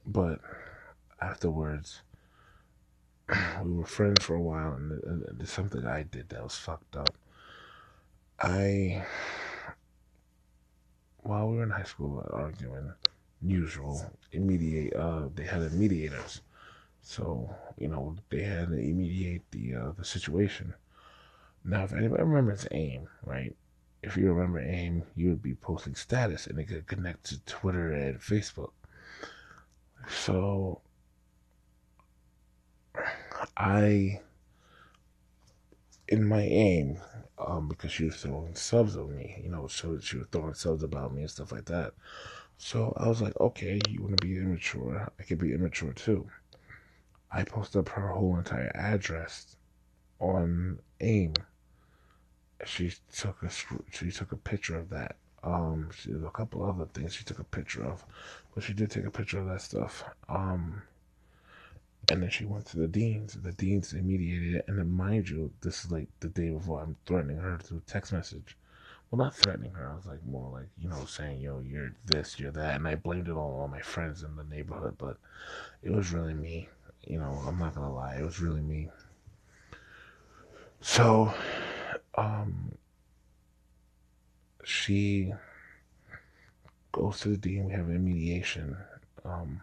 But 0.06 0.40
afterwards, 1.20 2.02
we 3.64 3.72
were 3.72 3.84
friends 3.84 4.24
for 4.24 4.34
a 4.34 4.40
while, 4.42 4.72
and 4.74 5.00
there's 5.38 5.50
something 5.50 5.86
I 5.86 6.02
did 6.02 6.30
that 6.30 6.42
was 6.42 6.56
fucked 6.56 6.96
up. 6.96 7.16
I, 8.40 9.04
while 11.18 11.48
we 11.48 11.56
were 11.56 11.62
in 11.62 11.70
high 11.70 11.82
school 11.84 12.24
arguing, 12.30 12.92
usual, 13.42 14.10
immediate, 14.32 14.94
uh, 14.94 15.28
they 15.34 15.44
had 15.44 15.62
a 15.62 15.70
mediators. 15.70 16.40
So, 17.02 17.54
you 17.78 17.88
know, 17.88 18.16
they 18.30 18.42
had 18.42 18.68
to 18.68 18.74
mediate 18.74 19.50
the, 19.50 19.74
uh, 19.74 19.92
the 19.96 20.04
situation. 20.04 20.74
Now, 21.64 21.84
if 21.84 21.92
anybody 21.92 22.22
remembers 22.22 22.66
AIM, 22.70 23.08
right? 23.24 23.54
If 24.02 24.16
you 24.16 24.32
remember 24.32 24.60
AIM, 24.60 25.04
you 25.16 25.30
would 25.30 25.42
be 25.42 25.54
posting 25.54 25.94
status 25.94 26.46
and 26.46 26.58
it 26.58 26.64
could 26.64 26.86
connect 26.86 27.24
to 27.24 27.40
Twitter 27.44 27.92
and 27.92 28.20
Facebook. 28.20 28.70
So 30.08 30.80
I, 33.56 34.20
in 36.08 36.24
my 36.26 36.42
aim, 36.42 36.98
um, 37.38 37.68
because 37.68 37.92
she 37.92 38.04
was 38.04 38.16
throwing 38.16 38.54
subs 38.54 38.96
on 38.96 39.14
me, 39.14 39.40
you 39.42 39.50
know, 39.50 39.66
so 39.66 39.98
she 40.00 40.16
was 40.16 40.26
throwing 40.30 40.54
subs 40.54 40.82
about 40.82 41.14
me 41.14 41.22
and 41.22 41.30
stuff 41.30 41.52
like 41.52 41.66
that. 41.66 41.92
So 42.58 42.92
I 42.96 43.08
was 43.08 43.22
like, 43.22 43.38
okay, 43.40 43.78
you 43.78 44.02
want 44.02 44.12
to 44.12 44.18
be 44.18 44.36
immature? 44.36 45.10
I 45.18 45.22
could 45.22 45.38
be 45.38 45.54
immature 45.54 45.92
too. 45.92 46.28
I 47.30 47.44
posted 47.44 47.80
up 47.80 47.88
her 47.90 48.08
whole 48.08 48.36
entire 48.36 48.70
address 48.74 49.56
on 50.20 50.80
AIM. 51.00 51.44
She 52.66 52.92
took 53.12 53.42
a 53.42 53.50
she 53.50 54.10
took 54.10 54.32
a 54.32 54.36
picture 54.36 54.76
of 54.76 54.90
that 54.90 55.16
um, 55.42 55.90
she 55.94 56.10
did 56.12 56.24
a 56.24 56.30
couple 56.30 56.64
other 56.64 56.86
things 56.86 57.14
she 57.14 57.24
took 57.24 57.38
a 57.38 57.44
picture 57.44 57.84
of, 57.84 58.04
but 58.54 58.64
she 58.64 58.72
did 58.72 58.90
take 58.90 59.04
a 59.04 59.10
picture 59.10 59.38
of 59.38 59.46
that 59.46 59.62
stuff. 59.62 60.04
Um, 60.28 60.82
and 62.10 62.22
then 62.22 62.30
she 62.30 62.44
went 62.44 62.66
to 62.66 62.78
the 62.78 62.88
deans. 62.88 63.34
The 63.34 63.52
deans 63.52 63.94
mediated 63.94 64.56
it, 64.56 64.64
and 64.66 64.78
then 64.78 64.90
mind 64.90 65.28
you, 65.28 65.52
this 65.60 65.84
is 65.84 65.92
like 65.92 66.08
the 66.20 66.28
day 66.28 66.50
before 66.50 66.82
I'm 66.82 66.96
threatening 67.06 67.38
her 67.38 67.58
through 67.58 67.82
text 67.86 68.12
message. 68.12 68.56
Well, 69.10 69.18
not 69.24 69.34
threatening 69.34 69.72
her. 69.72 69.90
I 69.90 69.94
was 69.94 70.06
like 70.06 70.24
more 70.24 70.50
like 70.50 70.68
you 70.78 70.88
know 70.88 71.04
saying, 71.06 71.40
"Yo, 71.40 71.60
you're 71.60 71.92
this, 72.04 72.38
you're 72.38 72.50
that," 72.52 72.76
and 72.76 72.86
I 72.86 72.94
blamed 72.94 73.28
it 73.28 73.32
all 73.32 73.54
on 73.54 73.60
all 73.60 73.68
my 73.68 73.80
friends 73.80 74.22
in 74.22 74.36
the 74.36 74.44
neighborhood, 74.44 74.96
but 74.98 75.16
it 75.82 75.90
was 75.90 76.12
really 76.12 76.34
me. 76.34 76.68
You 77.02 77.18
know, 77.18 77.42
I'm 77.46 77.58
not 77.58 77.74
gonna 77.74 77.92
lie, 77.94 78.16
it 78.16 78.24
was 78.24 78.40
really 78.40 78.60
me. 78.60 78.90
So, 80.80 81.32
um, 82.16 82.76
she 84.64 85.32
goes 86.92 87.20
to 87.20 87.30
the 87.30 87.36
dean. 87.36 87.66
We 87.66 87.72
have 87.72 87.88
a 87.88 87.92
mediation. 87.92 88.76
Um, 89.24 89.62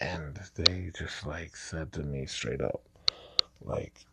and 0.00 0.36
they 0.54 0.90
just 0.96 1.26
like 1.26 1.56
said 1.56 1.92
to 1.94 2.02
me 2.02 2.26
straight 2.26 2.60
up, 2.60 2.82
like, 3.60 4.06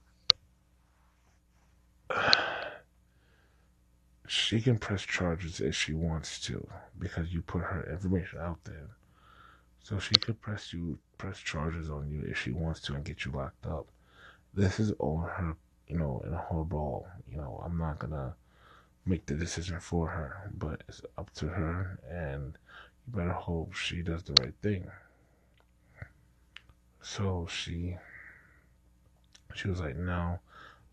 she 4.28 4.62
can 4.62 4.78
press 4.78 5.02
charges 5.04 5.60
if 5.60 5.76
she 5.76 5.94
wants 5.94 6.40
to 6.42 6.68
because 6.98 7.34
you 7.34 7.42
put 7.42 7.62
her 7.62 7.88
information 7.92 8.40
out 8.40 8.64
there. 8.64 8.90
So 9.84 10.00
she 10.00 10.16
could 10.16 10.42
press 10.42 10.74
you 10.74 11.00
press 11.18 11.40
charges 11.40 11.90
on 11.90 12.10
you 12.10 12.24
if 12.28 12.42
she 12.42 12.52
wants 12.52 12.80
to 12.82 12.94
and 12.94 13.04
get 13.04 13.26
you 13.26 13.32
locked 13.32 13.66
up. 13.66 13.88
This 14.54 14.80
is 14.80 14.92
all 14.94 15.20
her 15.20 15.56
you 15.88 15.98
know, 15.98 16.24
in 16.26 16.34
a 16.34 16.38
whole 16.38 16.64
ball. 16.64 17.08
You 17.30 17.38
know, 17.38 17.62
I'm 17.64 17.78
not 17.78 18.00
gonna 18.00 18.36
make 19.06 19.26
the 19.26 19.36
decision 19.36 19.80
for 19.80 20.08
her, 20.08 20.52
but 20.58 20.84
it's 20.88 21.02
up 21.18 21.32
to 21.36 21.48
her, 21.50 22.00
and 22.10 22.58
you 23.06 23.18
better 23.18 23.34
hope 23.34 23.74
she 23.74 24.02
does 24.02 24.24
the 24.24 24.34
right 24.34 24.54
thing. 24.62 24.90
So 27.02 27.48
she, 27.50 27.98
she 29.54 29.68
was 29.68 29.82
like, 29.82 29.98
no, 29.98 30.40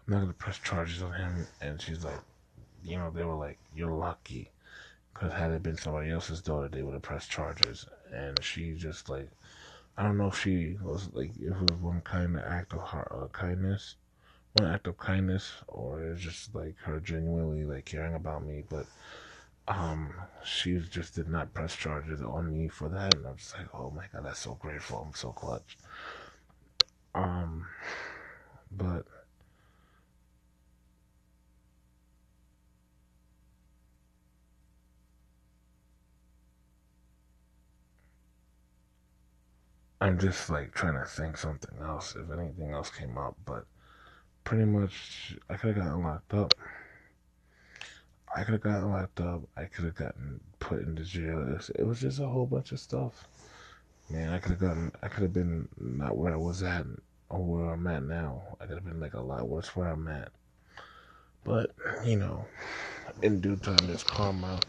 I'm 0.07 0.13
not 0.15 0.21
gonna 0.21 0.33
press 0.35 0.59
charges 0.59 1.03
on 1.03 1.13
him, 1.15 1.47
and 1.61 1.81
she's 1.81 2.05
like, 2.05 2.21
you 2.83 2.97
know, 2.99 3.11
they 3.11 3.25
were 3.25 3.35
like, 3.37 3.61
you're 3.75 3.93
lucky, 3.95 4.53
because 5.15 5.33
had 5.33 5.53
it 5.53 5.63
been 5.63 5.77
somebody 5.77 6.11
else's 6.11 6.43
daughter, 6.43 6.69
they 6.69 6.83
would 6.83 6.95
have 6.95 7.03
pressed 7.03 7.31
charges, 7.31 7.87
and 8.13 8.43
she 8.45 8.75
just 8.75 9.09
like, 9.09 9.31
I 9.97 10.03
don't 10.05 10.19
know 10.19 10.29
if 10.29 10.39
she 10.41 10.77
was 10.83 11.13
like, 11.13 11.33
if 11.37 11.57
it 11.57 11.63
was 11.63 11.79
one 11.79 12.01
kind 12.03 12.37
of 12.37 12.45
act 12.45 12.73
of 12.75 12.81
uh, 12.81 13.29
kindness, 13.33 13.97
one 14.53 14.67
act 14.67 14.87
of 14.87 14.99
kindness 14.99 15.63
or 15.69 16.03
it's 16.05 16.23
just 16.23 16.55
like 16.55 16.77
her 16.79 17.01
genuinely 17.01 17.65
like 17.65 17.85
caring 17.87 18.15
about 18.15 18.45
me. 18.45 18.65
But 18.69 18.87
um 19.69 20.15
she 20.45 20.79
just 20.81 21.15
did 21.15 21.29
not 21.29 21.55
press 21.55 21.77
charges 21.77 22.23
on 22.23 22.53
me 22.53 22.69
for 22.69 22.89
that. 22.89 23.13
And 23.13 23.27
i'm 23.27 23.37
just 23.37 23.57
like 23.57 23.69
oh 23.75 23.91
my 23.91 24.07
god 24.13 24.25
that's 24.25 24.41
so 24.41 24.55
grateful. 24.55 25.03
I'm 25.07 25.15
so 25.15 25.33
clutch. 25.33 25.79
Um 27.15 27.67
but 28.71 29.07
I'm 40.01 40.19
just 40.19 40.49
like 40.49 40.73
trying 40.73 40.95
to 40.95 41.05
think 41.05 41.37
something 41.37 41.79
else 41.83 42.17
if 42.17 42.31
anything 42.31 42.73
else 42.73 42.91
came 42.91 43.19
up, 43.19 43.37
but 43.45 43.67
pretty 44.45 44.65
much 44.65 45.37
I 45.51 45.57
could 45.57 45.77
have 45.77 45.85
gotten 45.85 46.03
locked 46.03 46.33
up. 46.33 46.55
I 48.35 48.45
could 48.45 48.53
have 48.53 48.63
gotten 48.63 48.91
locked 48.91 49.21
up. 49.21 49.43
I 49.57 49.65
could 49.65 49.85
have 49.85 49.97
gotten 49.97 50.41
put 50.59 50.81
into 50.81 51.05
jail. 51.05 51.59
It 51.75 51.85
was 51.85 52.01
just 52.01 52.21
a 52.21 52.27
whole 52.27 52.47
bunch 52.47 52.73
of 52.73 52.81
stuff. 52.81 53.27
Man, 54.09 54.33
I 54.33 54.39
could 54.39 54.53
have 54.53 54.61
gotten. 54.61 54.93
I 55.03 55.09
could 55.09 55.23
have 55.23 55.33
been 55.33 55.69
not 55.79 56.17
where 56.17 56.33
I 56.33 56.37
was 56.37 56.63
at 56.63 56.87
or 57.29 57.45
where 57.45 57.71
I'm 57.73 57.87
at 57.87 58.03
now. 58.03 58.43
I 58.61 58.67
could 58.67 58.77
have 58.77 58.85
been 58.85 59.01
like 59.01 59.15
a 59.15 59.21
lot 59.21 59.49
worse 59.49 59.77
where 59.77 59.89
I'm 59.89 60.09
at. 60.09 60.33
But 61.45 61.75
you 62.05 62.17
know, 62.17 62.47
in 63.23 63.41
due 63.41 63.57
time, 63.57 63.87
there's 63.87 64.03
karma. 64.03 64.61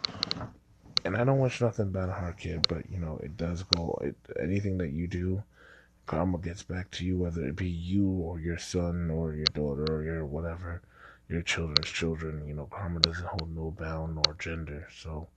And 1.05 1.17
I 1.17 1.23
don't 1.23 1.39
wish 1.39 1.61
nothing 1.61 1.91
bad 1.91 2.09
on 2.09 2.23
her 2.23 2.33
kid, 2.33 2.67
but 2.67 2.89
you 2.89 2.99
know, 2.99 3.17
it 3.23 3.37
does 3.37 3.63
go. 3.63 3.97
It, 4.01 4.15
anything 4.39 4.77
that 4.79 4.91
you 4.91 5.07
do, 5.07 5.43
karma 6.07 6.39
gets 6.39 6.63
back 6.63 6.91
to 6.91 7.05
you, 7.05 7.17
whether 7.17 7.45
it 7.45 7.55
be 7.55 7.69
you 7.69 8.07
or 8.09 8.39
your 8.39 8.57
son 8.59 9.11
or 9.11 9.33
your 9.33 9.49
daughter 9.49 9.95
or 9.95 10.03
your 10.03 10.25
whatever, 10.25 10.83
your 11.29 11.41
children's 11.43 11.89
children. 11.89 12.47
You 12.47 12.55
know, 12.55 12.67
karma 12.67 12.99
doesn't 12.99 13.27
hold 13.27 13.55
no 13.55 13.71
bound 13.71 14.15
nor 14.15 14.35
gender. 14.35 14.87
So 14.93 15.29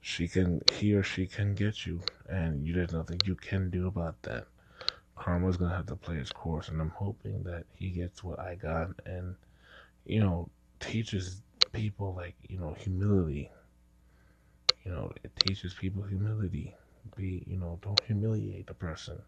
she 0.00 0.28
can, 0.28 0.62
he 0.68 0.94
or 0.94 1.02
she 1.02 1.26
can 1.26 1.54
get 1.54 1.86
you, 1.86 2.04
and 2.28 2.66
you 2.66 2.74
there's 2.74 2.92
nothing 2.92 3.22
you 3.24 3.34
can 3.34 3.70
do 3.70 3.86
about 3.88 4.22
that. 4.22 4.48
Karma's 5.16 5.56
gonna 5.58 5.76
have 5.76 5.86
to 5.86 5.96
play 5.96 6.18
its 6.18 6.32
course, 6.32 6.68
and 6.68 6.80
I'm 6.80 6.90
hoping 6.90 7.44
that 7.44 7.66
he 7.74 7.90
gets 7.90 8.24
what 8.24 8.40
I 8.40 8.56
got, 8.56 8.90
and 9.06 9.36
you 10.06 10.20
know, 10.20 10.50
teaches 10.80 11.43
people 11.74 12.14
like 12.14 12.36
you 12.48 12.58
know 12.58 12.72
humility. 12.74 13.50
You 14.84 14.92
know, 14.92 15.12
it 15.24 15.34
teaches 15.36 15.74
people 15.74 16.04
humility. 16.04 16.76
Be 17.16 17.44
you 17.46 17.56
know, 17.58 17.78
don't 17.82 18.02
humiliate 18.02 18.66
the 18.68 18.74
person. 18.74 19.24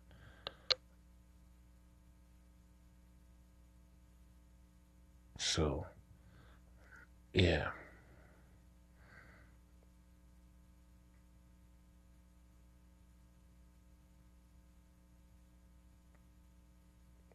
So, 5.38 5.87
yeah. 7.32 7.72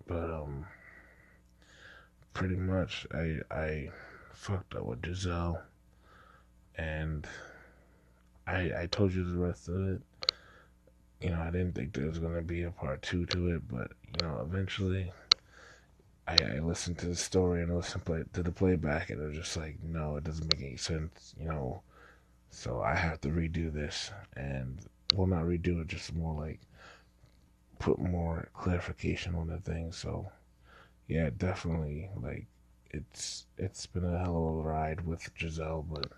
But 0.06 0.30
um 0.30 0.67
pretty 2.34 2.56
much 2.56 3.08
I 3.13 3.39
I 3.50 3.89
fucked 4.41 4.73
up 4.75 4.84
with 4.86 5.06
Giselle 5.06 5.62
and 6.75 7.27
I 8.47 8.71
I 8.82 8.88
told 8.88 9.13
you 9.13 9.23
the 9.23 9.38
rest 9.38 9.69
of 9.69 9.88
it. 9.88 10.01
You 11.21 11.30
know, 11.30 11.41
I 11.41 11.51
didn't 11.51 11.73
think 11.75 11.93
there 11.93 12.08
was 12.08 12.17
gonna 12.17 12.41
be 12.41 12.63
a 12.63 12.71
part 12.71 13.04
two 13.04 13.25
to 13.27 13.49
it, 13.56 13.67
but 13.67 13.91
you 14.12 14.19
know, 14.19 14.39
eventually 14.43 15.12
I, 16.27 16.41
I 16.41 16.60
listened 16.60 16.97
to 16.99 17.08
the 17.08 17.15
story 17.15 17.62
and 17.62 17.71
I 17.71 17.75
listened 17.75 18.06
play, 18.06 18.23
to 18.34 18.43
the 18.43 18.51
playback 18.51 19.10
and 19.12 19.21
it 19.21 19.25
was 19.25 19.38
just 19.38 19.58
like, 19.58 19.77
no, 19.84 20.17
it 20.17 20.23
doesn't 20.23 20.47
make 20.47 20.62
any 20.62 20.77
sense, 20.77 21.36
you 21.39 21.45
know. 21.45 21.84
So 22.49 22.82
I 22.82 22.95
have 22.95 23.21
to 23.21 23.30
redo 23.30 23.71
this 23.73 24.12
and 24.36 24.80
well 25.12 25.27
not 25.27 25.43
redo 25.43 25.82
it, 25.82 25.88
just 25.88 26.13
more 26.15 26.34
like 26.34 26.62
put 27.80 27.99
more 27.99 28.49
clarification 28.54 29.36
on 29.36 29.47
the 29.47 29.60
thing. 29.60 29.91
So 29.91 30.32
yeah, 31.08 31.30
definitely 31.36 32.10
like 32.21 32.47
it's 32.93 33.45
it's 33.58 33.86
been 33.86 34.06
a 34.06 34.19
hell 34.19 34.38
of 34.38 34.65
a 34.65 34.69
ride 34.69 35.06
with 35.06 35.30
Giselle, 35.38 35.86
but 35.89 36.12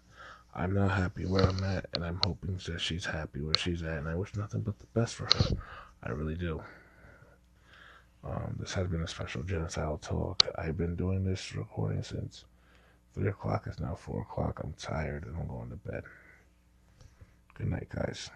I'm 0.56 0.74
not 0.74 0.92
happy 0.92 1.26
where 1.26 1.44
I'm 1.44 1.64
at, 1.64 1.88
and 1.94 2.04
I'm 2.04 2.20
hoping 2.26 2.60
that 2.66 2.82
she's 2.82 3.06
happy 3.06 3.42
where 3.42 3.58
she's 3.58 3.82
at, 3.84 3.98
and 4.00 4.08
I 4.08 4.16
wish 4.16 4.36
nothing 4.36 4.62
but 4.62 4.78
the 4.80 4.86
best 4.94 5.16
for 5.16 5.26
her. 5.26 5.58
I 6.04 6.12
really 6.12 6.36
do. 6.36 6.62
Um, 8.24 8.56
this 8.60 8.74
has 8.74 8.88
been 8.88 9.04
a 9.04 9.08
special 9.08 9.44
genocidal 9.44 10.00
talk. 10.00 10.46
I've 10.58 10.78
been 10.78 10.96
doing 10.96 11.24
this 11.24 11.56
recording 11.56 12.04
since 12.04 12.46
3 13.16 13.28
o'clock. 13.30 13.66
It's 13.68 13.80
now 13.80 13.96
4 13.96 14.22
o'clock. 14.22 14.62
I'm 14.64 14.74
tired 14.78 15.26
and 15.26 15.36
I'm 15.36 15.48
going 15.48 15.70
to 15.70 15.76
bed. 15.76 16.04
Good 17.56 17.68
night, 17.68 17.90
guys. 17.90 18.30